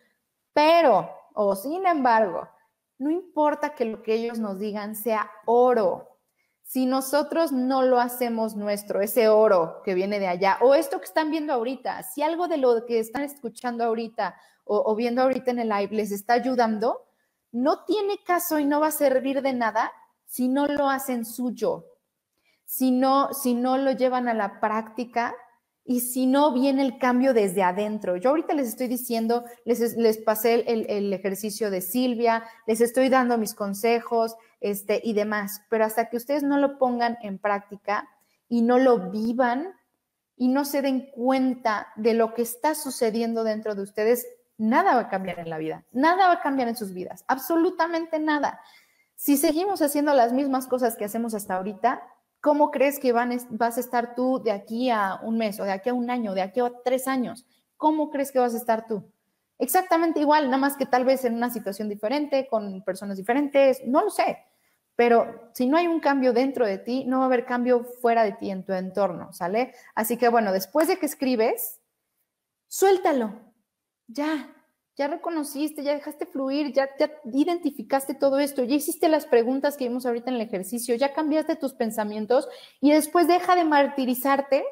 [0.53, 2.47] Pero, o sin embargo,
[2.99, 6.19] no importa que lo que ellos nos digan sea oro.
[6.61, 11.05] Si nosotros no lo hacemos nuestro, ese oro que viene de allá, o esto que
[11.05, 15.59] están viendo ahorita, si algo de lo que están escuchando ahorita o, viendo ahorita en
[15.59, 17.05] el live les está ayudando,
[17.51, 19.91] no tiene caso y no va a servir de nada
[20.25, 21.92] si no lo hacen suyo,
[22.75, 25.35] si no, si no lo llevan a la práctica
[25.85, 28.17] y si no viene el cambio desde adentro.
[28.17, 33.37] Yo ahorita les estoy diciendo, les, les pasé el, ejercicio de Silvia, les estoy dando
[33.37, 38.09] mis consejos este, y demás, pero hasta que ustedes no lo pongan en práctica
[38.49, 39.75] y no lo vivan
[40.35, 44.25] y no se den cuenta de lo que está sucediendo dentro de ustedes,
[44.57, 48.17] nada va a cambiar en la vida, nada va a cambiar en sus vidas, absolutamente
[48.17, 48.59] nada.
[49.15, 52.01] Si seguimos haciendo las mismas cosas que hacemos hasta ahorita,
[52.43, 55.87] ¿Cómo crees que vas a estar tú de aquí a un mes o de aquí
[55.87, 57.45] a un año, de aquí a tres años?
[57.77, 59.09] ¿Cómo crees que vas a estar tú?
[59.59, 64.03] Exactamente igual, nada más que tal vez en una situación diferente, con personas diferentes, no
[64.03, 64.39] lo sé.
[64.97, 68.25] Pero si no hay un cambio dentro de ti, no va a haber cambio fuera
[68.25, 69.73] de ti, en tu entorno, ¿sale?
[69.95, 71.79] Así que bueno, después de que escribes,
[72.67, 73.39] suéltalo.
[74.07, 74.53] Ya,
[74.95, 79.87] ya reconociste, ya dejaste fluir, ya, ya identificaste todo esto, ya hiciste las preguntas que
[79.87, 82.47] vimos ahorita en el ejercicio, ya cambiaste tus pensamientos
[82.79, 84.63] y después deja de martirizarte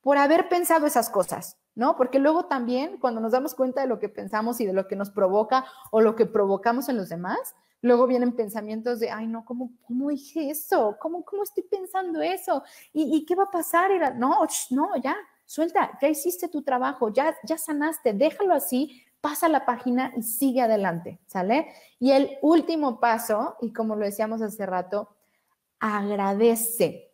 [0.00, 1.96] por haber pensado esas cosas, ¿no?
[1.96, 4.96] Porque luego también cuando nos damos cuenta de lo que pensamos y de lo que
[4.96, 9.44] nos provoca o lo que provocamos en los demás, luego vienen pensamientos de, ay, no,
[9.44, 10.96] ¿cómo, cómo dije eso?
[11.00, 12.62] ¿Cómo, ¿Cómo estoy pensando eso?
[12.92, 13.90] ¿Y, qué va a pasar?
[13.90, 14.38] Era, no,
[14.70, 20.12] no, ya, suelta, ya hiciste tu trabajo, ya, ya sanaste, déjalo así pasa la página
[20.16, 21.66] y sigue adelante, ¿sale?
[21.98, 25.16] Y el último paso, y como lo decíamos hace rato,
[25.80, 27.12] agradece.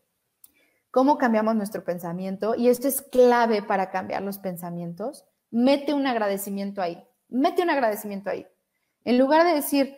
[0.91, 2.55] ¿Cómo cambiamos nuestro pensamiento?
[2.55, 5.25] Y esto es clave para cambiar los pensamientos.
[5.51, 8.47] Mete un agradecimiento ahí, mete un agradecimiento ahí.
[9.05, 9.97] En lugar de decir,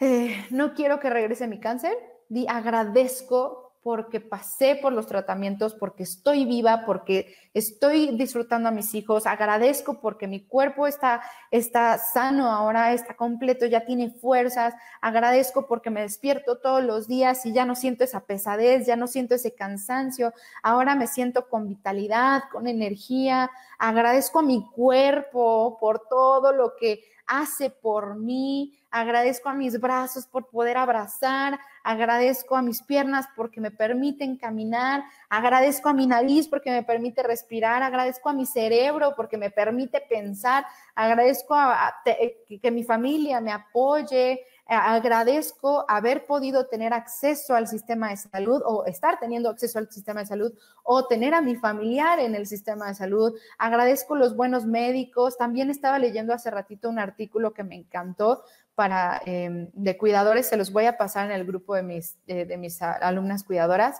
[0.00, 1.96] eh, no quiero que regrese mi cáncer,
[2.28, 8.94] di agradezco porque pasé por los tratamientos, porque estoy viva, porque estoy disfrutando a mis
[8.94, 11.20] hijos, agradezco porque mi cuerpo está,
[11.50, 14.72] está sano ahora, está completo, ya tiene fuerzas,
[15.02, 19.06] agradezco porque me despierto todos los días y ya no siento esa pesadez, ya no
[19.06, 20.32] siento ese cansancio,
[20.62, 27.04] ahora me siento con vitalidad, con energía, agradezco a mi cuerpo por todo lo que
[27.26, 33.60] hace por mí, agradezco a mis brazos por poder abrazar, agradezco a mis piernas porque
[33.60, 39.14] me permiten caminar, agradezco a mi nariz porque me permite respirar, agradezco a mi cerebro
[39.16, 40.64] porque me permite pensar,
[40.94, 48.16] agradezco a, que mi familia me apoye, agradezco haber podido tener acceso al sistema de
[48.16, 52.34] salud o estar teniendo acceso al sistema de salud o tener a mi familiar en
[52.34, 53.34] el sistema de salud.
[53.58, 55.36] Agradezco los buenos médicos.
[55.36, 58.42] También estaba leyendo hace ratito un artículo que me encantó
[58.74, 62.56] para em, de cuidadores, se los voy a pasar en el grupo de mis, de
[62.56, 63.98] mis alumnas cuidadoras,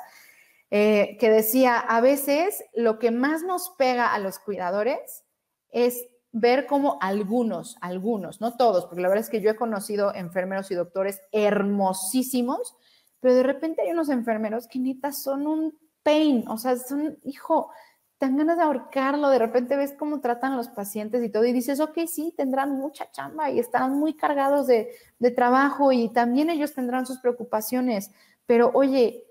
[0.70, 5.24] eh, que decía, a veces lo que más nos pega a los cuidadores
[5.70, 10.12] es ver cómo algunos, algunos, no todos, porque la verdad es que yo he conocido
[10.12, 12.74] enfermeros y doctores hermosísimos,
[13.20, 17.70] pero de repente hay unos enfermeros que neta son un pain, o sea, son, hijo,
[18.18, 21.78] dan ganas de ahorcarlo, de repente ves cómo tratan los pacientes y todo, y dices,
[21.78, 24.90] ok, sí, tendrán mucha chamba y estarán muy cargados de,
[25.20, 28.10] de trabajo y también ellos tendrán sus preocupaciones,
[28.44, 29.24] pero oye,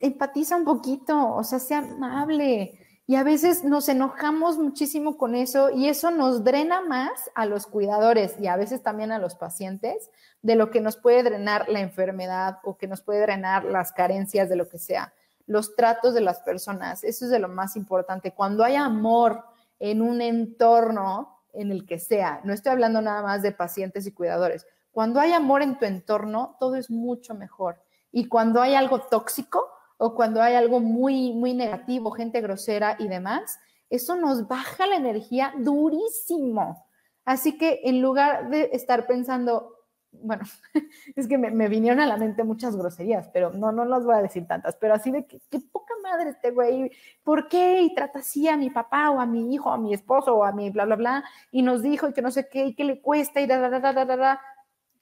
[0.00, 2.78] empatiza un poquito, o sea, sea amable.
[3.10, 7.66] Y a veces nos enojamos muchísimo con eso y eso nos drena más a los
[7.66, 10.12] cuidadores y a veces también a los pacientes
[10.42, 14.48] de lo que nos puede drenar la enfermedad o que nos puede drenar las carencias
[14.48, 15.12] de lo que sea.
[15.48, 18.32] Los tratos de las personas, eso es de lo más importante.
[18.32, 19.42] Cuando hay amor
[19.80, 24.12] en un entorno en el que sea, no estoy hablando nada más de pacientes y
[24.12, 27.82] cuidadores, cuando hay amor en tu entorno, todo es mucho mejor.
[28.12, 29.68] Y cuando hay algo tóxico,
[30.00, 33.60] o cuando hay algo muy, muy negativo, gente grosera y demás,
[33.90, 36.86] eso nos baja la energía durísimo.
[37.26, 39.76] Así que en lugar de estar pensando,
[40.10, 40.44] bueno,
[41.16, 44.22] es que me, vinieron a la mente muchas groserías, pero no, no las voy a
[44.22, 46.90] decir tantas, pero así de que, qué poca madre este güey,
[47.22, 47.82] ¿por qué?
[47.82, 50.52] Y trata así a mi papá o a mi hijo, a mi esposo o a
[50.52, 53.02] mi bla, bla, bla, y nos dijo y que no sé qué, y que le
[53.02, 54.40] cuesta y da, da, da, da, da, da.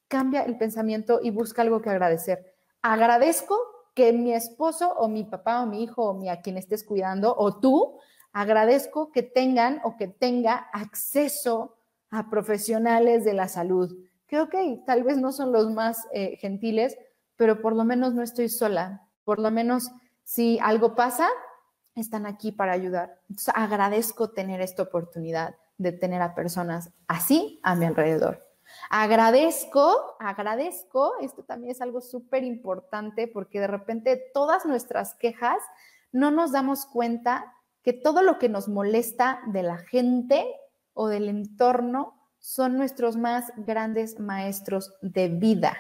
[0.09, 2.53] Cambia el pensamiento y busca algo que agradecer.
[2.83, 6.85] Agradezco que mi esposo o mi papá o mi hijo o mi, a quien estés
[6.85, 7.99] cuidando o tú,
[8.33, 11.75] agradezco que tengan o que tenga acceso
[12.09, 13.93] a profesionales de la salud.
[14.29, 14.55] Que ok,
[14.87, 16.97] tal vez no son los más eh, gentiles,
[17.35, 19.03] pero por lo menos no estoy sola.
[19.25, 19.91] Por lo menos
[20.23, 21.29] si algo pasa,
[21.97, 23.19] están aquí para ayudar.
[23.29, 28.48] Entonces agradezco tener esta oportunidad de tener a personas así a mi alrededor.
[28.91, 35.59] Agradezco, agradezco, esto también es algo súper importante porque de repente todas nuestras quejas
[36.11, 40.47] no nos damos cuenta que todo lo que nos molesta de la gente
[40.95, 45.77] o del entorno son nuestros más grandes maestros de vida.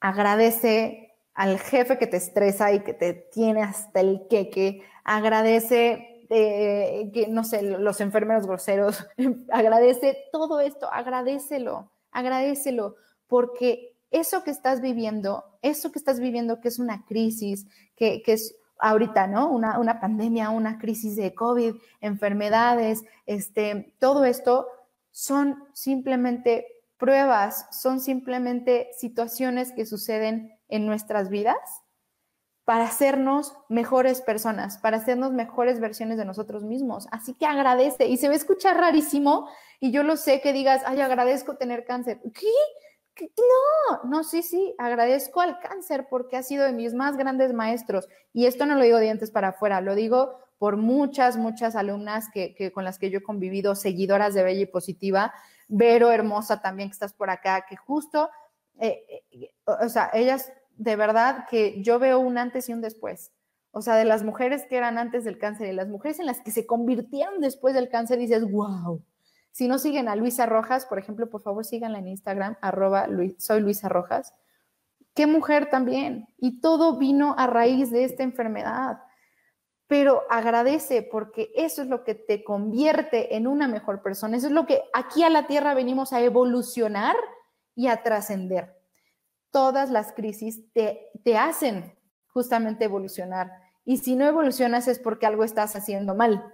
[0.00, 4.82] Agradece al jefe que te estresa y que te tiene hasta el queque.
[5.04, 9.04] Agradece que, no sé, los enfermeros groseros,
[9.52, 12.94] agradece todo esto, agradecelo, agradecelo,
[13.26, 17.66] porque eso que estás viviendo, eso que estás viviendo que es una crisis,
[17.96, 19.50] que, es ahorita, ¿no?
[19.50, 24.68] Una, una, pandemia, una crisis de COVID, enfermedades, este, todo esto
[25.10, 26.66] son simplemente
[26.96, 31.58] pruebas, son simplemente situaciones que suceden en nuestras vidas
[32.70, 37.08] para hacernos mejores personas, para hacernos mejores versiones de nosotros mismos.
[37.10, 38.06] Así que agradece.
[38.06, 39.48] Y se va a escuchar rarísimo,
[39.80, 42.20] y yo lo sé que digas, ay, agradezco tener cáncer.
[42.32, 43.26] ¿Qué?
[43.36, 48.06] No, no, sí, sí, agradezco al cáncer porque ha sido de mis más grandes maestros.
[48.32, 52.28] Y esto no lo digo de antes para afuera, lo digo por muchas, muchas alumnas
[52.32, 55.34] que, con las que yo he convivido, seguidoras de Bella y Positiva,
[55.66, 58.30] Vero, hermosa también que estás por acá, que justo,
[58.78, 63.32] eh, eh, o sea, ellas de verdad que yo veo un antes y un después.
[63.70, 66.40] O sea, de las mujeres que eran antes del cáncer y las mujeres en las
[66.40, 69.04] que se convirtieron después del cáncer, dices, wow.
[69.52, 73.60] Si no siguen a Luisa Rojas, por ejemplo, por favor síganla en Instagram, arroba soy
[73.60, 74.32] Luisa Rojas.
[75.12, 76.28] Qué mujer también.
[76.38, 79.00] Y todo vino a raíz de esta enfermedad.
[79.86, 84.38] Pero agradece porque eso es lo que te convierte en una mejor persona.
[84.38, 87.16] Eso es lo que aquí a la Tierra venimos a evolucionar
[87.74, 88.79] y a trascender
[89.50, 91.94] todas las crisis te, te hacen
[92.28, 93.50] justamente evolucionar.
[93.84, 96.52] Y si no evolucionas es porque algo estás haciendo mal.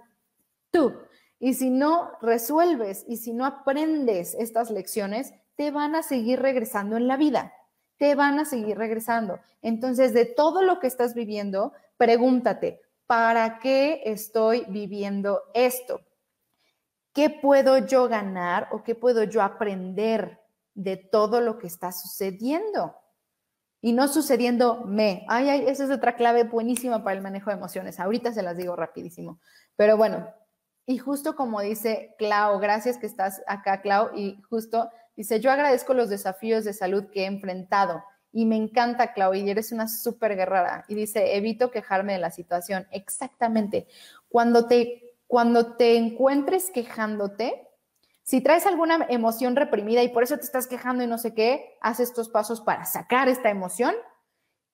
[0.71, 0.93] Tú.
[1.39, 6.97] Y si no resuelves y si no aprendes estas lecciones, te van a seguir regresando
[6.97, 7.53] en la vida.
[7.97, 9.39] Te van a seguir regresando.
[9.61, 16.01] Entonces, de todo lo que estás viviendo, pregúntate, ¿para qué estoy viviendo esto?
[17.13, 20.36] ¿Qué puedo yo ganar o qué puedo yo aprender
[20.77, 22.95] de todo lo que está sucediendo
[23.81, 25.25] y no sucediendo me.
[25.27, 27.99] Ay, ay, esa es otra clave buenísima para el manejo de emociones.
[27.99, 29.39] Ahorita se las digo rapidísimo.
[29.75, 30.31] Pero bueno,
[30.85, 35.95] y justo como dice Clau, gracias que estás acá, Clau, y justo dice, yo agradezco
[35.95, 40.35] los desafíos de salud que he enfrentado y me encanta, Clau, y eres una súper
[40.35, 40.85] guerrera.
[40.87, 42.87] Y dice, evito quejarme de la situación.
[42.91, 43.87] Exactamente.
[44.29, 47.66] Cuando te, cuando te encuentres quejándote,
[48.27, 51.77] si traes alguna emoción reprimida y por eso te estás quejando y no sé qué,
[51.79, 53.95] haz estos pasos para sacar esta emoción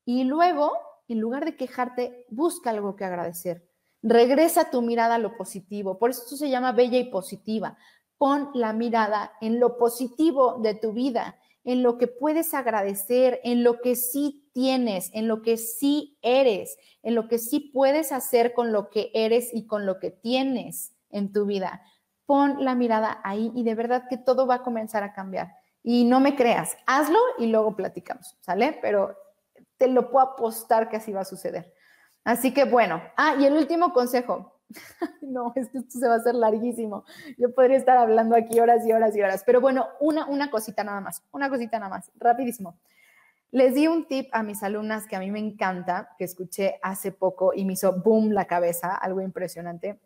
[0.05, 0.71] y luego,
[1.07, 3.69] en lugar de quejarte, busca algo que agradecer.
[4.01, 5.99] Regresa tu mirada a lo positivo.
[5.99, 7.77] Por eso se llama bella y positiva.
[8.17, 13.63] Pon la mirada en lo positivo de tu vida, en lo que puedes agradecer, en
[13.63, 18.55] lo que sí tienes, en lo que sí eres, en lo que sí puedes hacer
[18.55, 21.83] con lo que eres y con lo que tienes en tu vida
[22.25, 25.53] pon la mirada ahí y de verdad que todo va a comenzar a cambiar.
[25.81, 28.77] Y no me creas, hazlo y luego platicamos, ¿sale?
[28.81, 29.17] Pero
[29.77, 31.73] te lo puedo apostar que así va a suceder.
[32.23, 34.61] Así que bueno, ah, y el último consejo.
[35.21, 37.03] no, esto, esto se va a hacer larguísimo.
[37.37, 40.83] Yo podría estar hablando aquí horas y horas y horas, pero bueno, una, una cosita
[40.83, 42.79] nada más, una cosita nada más, rapidísimo.
[43.51, 47.11] Les di un tip a mis alumnas que a mí me encanta, que escuché hace
[47.11, 49.99] poco y me hizo boom la cabeza, algo impresionante.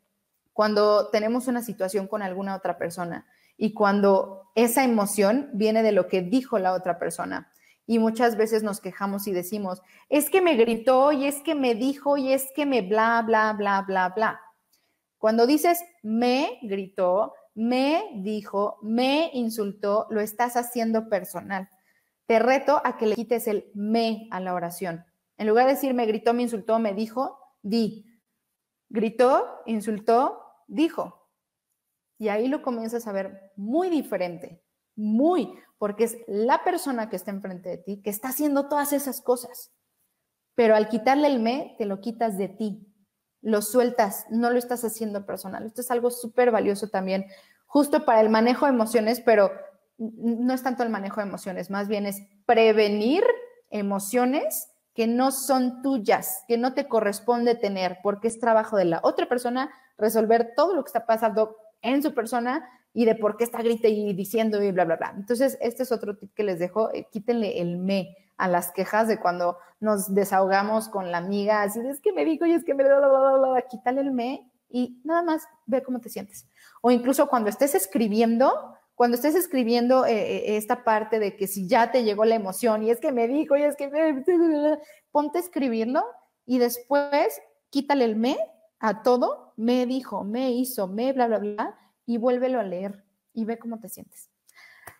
[0.58, 3.28] Cuando tenemos una situación con alguna otra persona
[3.58, 7.52] y cuando esa emoción viene de lo que dijo la otra persona.
[7.86, 11.76] Y muchas veces nos quejamos y decimos, es que me gritó y es que me
[11.76, 14.42] dijo y es que me bla, bla, bla, bla, bla.
[15.20, 21.70] Cuando dices me gritó, me dijo, me insultó, lo estás haciendo personal.
[22.26, 25.06] Te reto a que le quites el me a la oración.
[25.38, 28.06] En lugar de decir me gritó, me insultó, me dijo, di.
[28.90, 31.27] Gritó, insultó, dijo.
[32.18, 34.64] Y ahí lo comienzas a ver muy diferente,
[34.95, 39.22] muy, porque es la persona que está enfrente de ti que está haciendo todas esas
[39.22, 39.72] cosas.
[40.56, 42.88] Pero al quitarle el me, te lo quitas de ti,
[43.41, 45.65] lo sueltas, no lo estás haciendo personal.
[45.65, 47.27] Esto es algo súper valioso también,
[47.68, 49.52] justo para el manejo de emociones, pero
[49.98, 53.23] no es tanto el manejo de emociones, más bien es prevenir
[53.69, 58.99] emociones que no son tuyas, que no te corresponde tener, porque es trabajo de la
[59.03, 63.44] otra persona resolver todo lo que está pasando en su persona y de por qué
[63.44, 65.14] está grita y diciendo y bla, bla, bla.
[65.15, 69.07] Entonces, este es otro tip que les dejo, eh, quítenle el me a las quejas
[69.07, 72.74] de cuando nos desahogamos con la amiga, así es que me dijo y es que
[72.74, 72.84] me...
[72.84, 76.48] Bla, bla, bla, bla, quítale el me y nada más ve cómo te sientes.
[76.82, 81.68] O incluso cuando estés escribiendo, cuando estés escribiendo eh, eh, esta parte de que si
[81.68, 84.24] ya te llegó la emoción y es que me dijo y es que me,
[85.11, 86.03] ponte a escribirlo
[86.48, 88.38] y después quítale el me
[88.80, 93.03] a todo, me dijo, me hizo, me bla, bla, bla, y vuélvelo a leer
[93.34, 94.32] y ve cómo te sientes.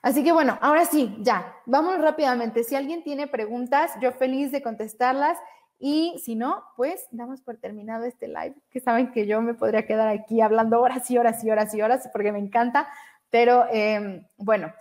[0.04, 2.64] Así que bueno, ahora sí, ya, vamos rápidamente.
[2.64, 5.40] Si alguien tiene preguntas, yo feliz de contestarlas.
[5.80, 9.88] Y si no, pues damos por terminado este live, que saben que yo me podría
[9.88, 12.88] quedar aquí hablando horas y horas y horas y horas, porque me encanta,
[13.30, 14.74] pero em, bueno,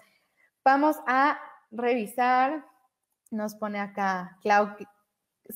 [0.64, 1.38] vamos a
[1.70, 2.64] revisar.
[3.30, 4.76] Nos pone acá Clau.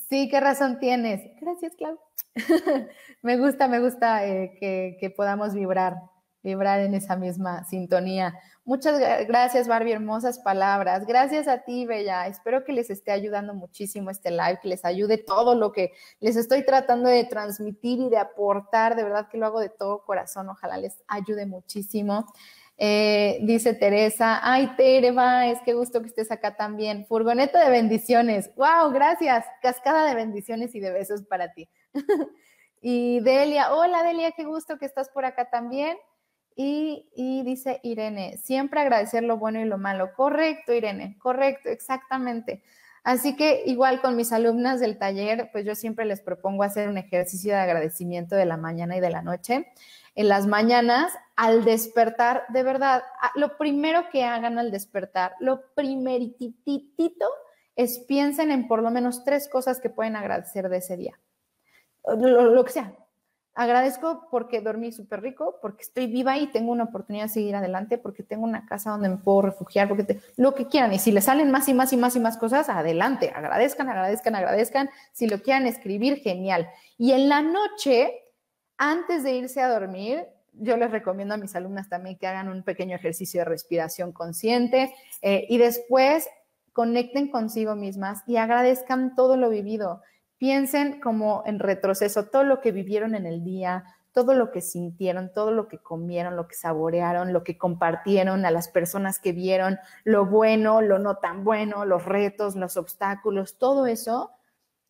[0.09, 1.23] Sí, qué razón tienes.
[1.41, 1.99] Gracias, Clau.
[3.23, 5.97] me gusta, me gusta eh, que, que podamos vibrar,
[6.43, 8.39] vibrar en esa misma sintonía.
[8.65, 11.05] Muchas gracias, Barbie, hermosas palabras.
[11.07, 12.29] Gracias a ti, Bella.
[12.29, 16.37] Espero que les esté ayudando muchísimo este live, que les ayude todo lo que les
[16.37, 18.95] estoy tratando de transmitir y de aportar.
[18.95, 20.51] De verdad que lo hago de todo corazón.
[20.51, 22.27] Ojalá les ayude muchísimo.
[22.83, 25.13] Eh, dice Teresa, ay Tere,
[25.51, 27.05] es qué gusto que estés acá también.
[27.05, 28.51] Furgoneta de bendiciones.
[28.57, 29.45] Wow, gracias.
[29.61, 31.69] Cascada de bendiciones y de besos para ti.
[32.81, 35.99] y Delia, hola Delia, qué gusto que estás por acá también.
[36.57, 40.15] Y, y, dice Irene, siempre agradecer lo bueno y lo malo.
[40.17, 42.63] Correcto, Irene, correcto, exactamente.
[43.05, 46.97] Así que igual con mis alumnas del taller, pues yo siempre les propongo hacer un
[46.97, 49.67] ejercicio de agradecimiento de la mañana y de la noche
[50.15, 53.03] en las mañanas al despertar, de verdad,
[53.35, 57.27] lo primero que hagan al despertar, lo primerititito
[57.77, 61.19] es piensen en por lo menos tres cosas que pueden agradecer de ese día.
[62.05, 62.95] Lo, que sea.
[63.55, 67.99] Agradezco porque dormí súper rico, porque estoy viva y tengo una oportunidad de seguir adelante,
[67.99, 70.93] porque tengo una casa donde me puedo refugiar, porque lo que quieran.
[70.93, 73.33] Y si le salen más y más y más y más cosas, adelante.
[73.35, 74.91] Agradezcan, agradezcan, agradezcan.
[75.13, 76.69] Si lo quieran escribir, genial.
[76.99, 78.13] Y en la noche,
[78.83, 82.63] antes de irse a dormir, yo les recomiendo a mis alumnas también que hagan un
[82.63, 86.27] pequeño ejercicio de respiración consciente eh, y después
[86.73, 90.01] conecten consigo mismas y agradezcan todo lo vivido.
[90.39, 95.31] Piensen como en retroceso, todo lo que vivieron en el día, todo lo que sintieron,
[95.31, 99.79] todo lo que comieron, lo que saborearon, lo que compartieron a las personas que vieron,
[100.05, 104.31] lo bueno, lo no tan bueno, los retos, los obstáculos, todo eso.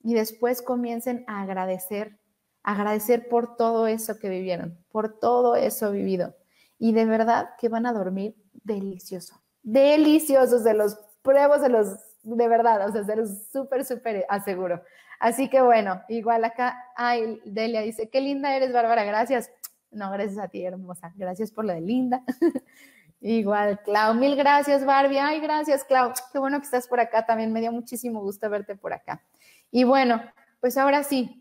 [0.04, 2.19] Y después comiencen a agradecer
[2.62, 6.34] agradecer por todo eso que vivieron, por todo eso vivido.
[6.78, 8.34] Y de verdad que van a dormir
[8.64, 14.24] delicioso, deliciosos, de los pruebos, de los, de verdad, o sea, de los súper, súper
[14.28, 14.82] aseguro.
[15.18, 19.50] Así que bueno, igual acá, ay, Delia dice, qué linda eres, Bárbara, gracias.
[19.90, 21.12] No, gracias a ti, hermosa.
[21.16, 22.22] Gracias por lo de linda.
[23.20, 25.18] Igual, Clau, mil gracias, Barbie.
[25.18, 26.12] Ay, gracias, Clau.
[26.32, 27.52] Qué bueno que estás por acá también.
[27.52, 29.22] Me dio muchísimo gusto verte por acá.
[29.70, 30.22] Y bueno,
[30.60, 31.39] pues ahora sí,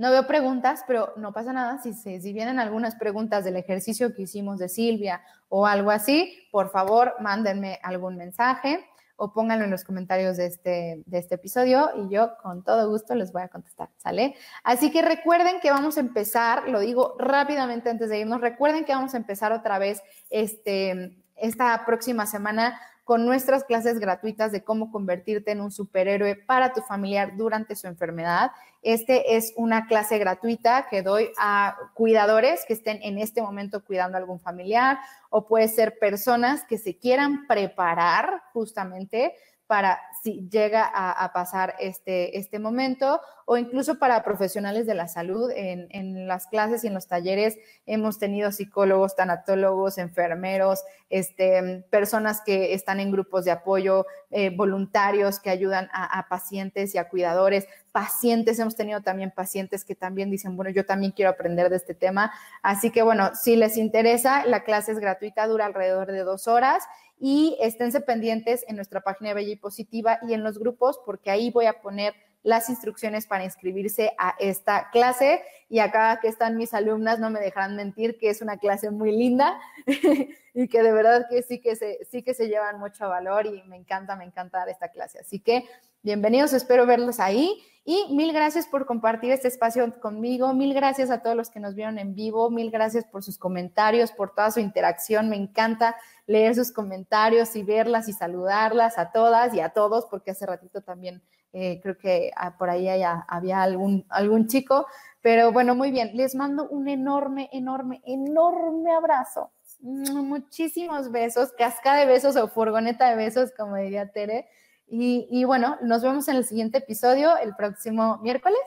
[0.00, 1.78] no veo preguntas, pero no pasa nada.
[1.82, 5.20] Si, si vienen algunas preguntas del ejercicio que hicimos de Silvia
[5.50, 8.82] o algo así, por favor, mándenme algún mensaje
[9.16, 13.14] o pónganlo en los comentarios de este, de este episodio y yo con todo gusto
[13.14, 14.36] les voy a contestar, ¿sale?
[14.64, 18.94] Así que recuerden que vamos a empezar, lo digo rápidamente antes de irnos, recuerden que
[18.94, 24.92] vamos a empezar otra vez este, esta próxima semana con nuestras clases gratuitas de cómo
[24.92, 28.52] convertirte en un superhéroe para tu familiar durante su enfermedad.
[28.82, 34.16] Este es una clase gratuita que doy a cuidadores que estén en este momento cuidando
[34.16, 39.34] a algún familiar o puede ser personas que se quieran preparar justamente
[39.70, 45.48] para si llega a, pasar este, este momento o incluso para profesionales de la salud.
[45.54, 47.56] En, en, las clases y en los talleres
[47.86, 55.38] hemos tenido psicólogos, tanatólogos, enfermeros, este, personas que están en grupos de apoyo, eh, voluntarios
[55.38, 60.32] que ayudan a, a pacientes y a cuidadores, pacientes, hemos tenido también pacientes que también
[60.32, 62.32] dicen, bueno, yo también quiero aprender de este tema.
[62.62, 66.82] Así que bueno, si les interesa, la clase es gratuita, dura alrededor de dos horas
[67.20, 71.50] y esténse pendientes en nuestra página Bella y Positiva y en los grupos porque ahí
[71.50, 75.42] voy a poner las instrucciones para inscribirse a esta clase.
[75.68, 79.12] Y acá que están mis alumnas no me dejarán mentir que es una clase muy
[79.12, 79.60] linda
[80.54, 83.62] y que de verdad que sí que se sí que se llevan mucho valor y
[83.64, 85.20] me encanta, me encanta dar esta clase.
[85.20, 85.64] Así que
[86.02, 87.62] bienvenidos, espero verlos ahí.
[87.82, 91.74] Y mil gracias por compartir este espacio conmigo, mil gracias a todos los que nos
[91.74, 95.96] vieron en vivo, mil gracias por sus comentarios, por toda su interacción, me encanta
[96.26, 100.82] leer sus comentarios y verlas y saludarlas a todas y a todos, porque hace ratito
[100.82, 101.22] también
[101.52, 104.86] eh, creo que ah, por ahí había algún, chico.
[105.20, 109.50] Pero bueno, muy bien, les mando un enorme, enorme, enorme abrazo.
[109.80, 114.48] Muchísimos besos, cascada de besos o furgoneta de besos, como diría Tere.
[114.86, 118.58] Y bueno, nos vemos en el siguiente episodio, el próximo miércoles.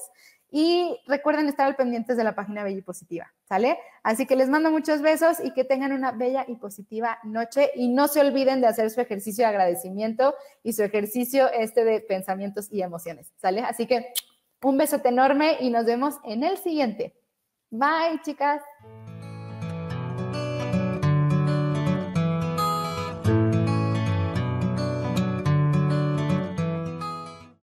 [0.56, 3.80] Y recuerden estar al pendientes de la página Bella y Positiva, ¿sale?
[4.04, 7.72] Así que les mando muchos besos y que tengan una bella y positiva noche.
[7.74, 12.02] Y no se olviden de hacer su ejercicio de agradecimiento y su ejercicio este de
[12.02, 13.62] pensamientos y emociones, ¿sale?
[13.62, 14.14] Así que
[14.62, 17.16] un besote enorme y nos vemos en el siguiente.
[17.72, 18.62] Bye, chicas.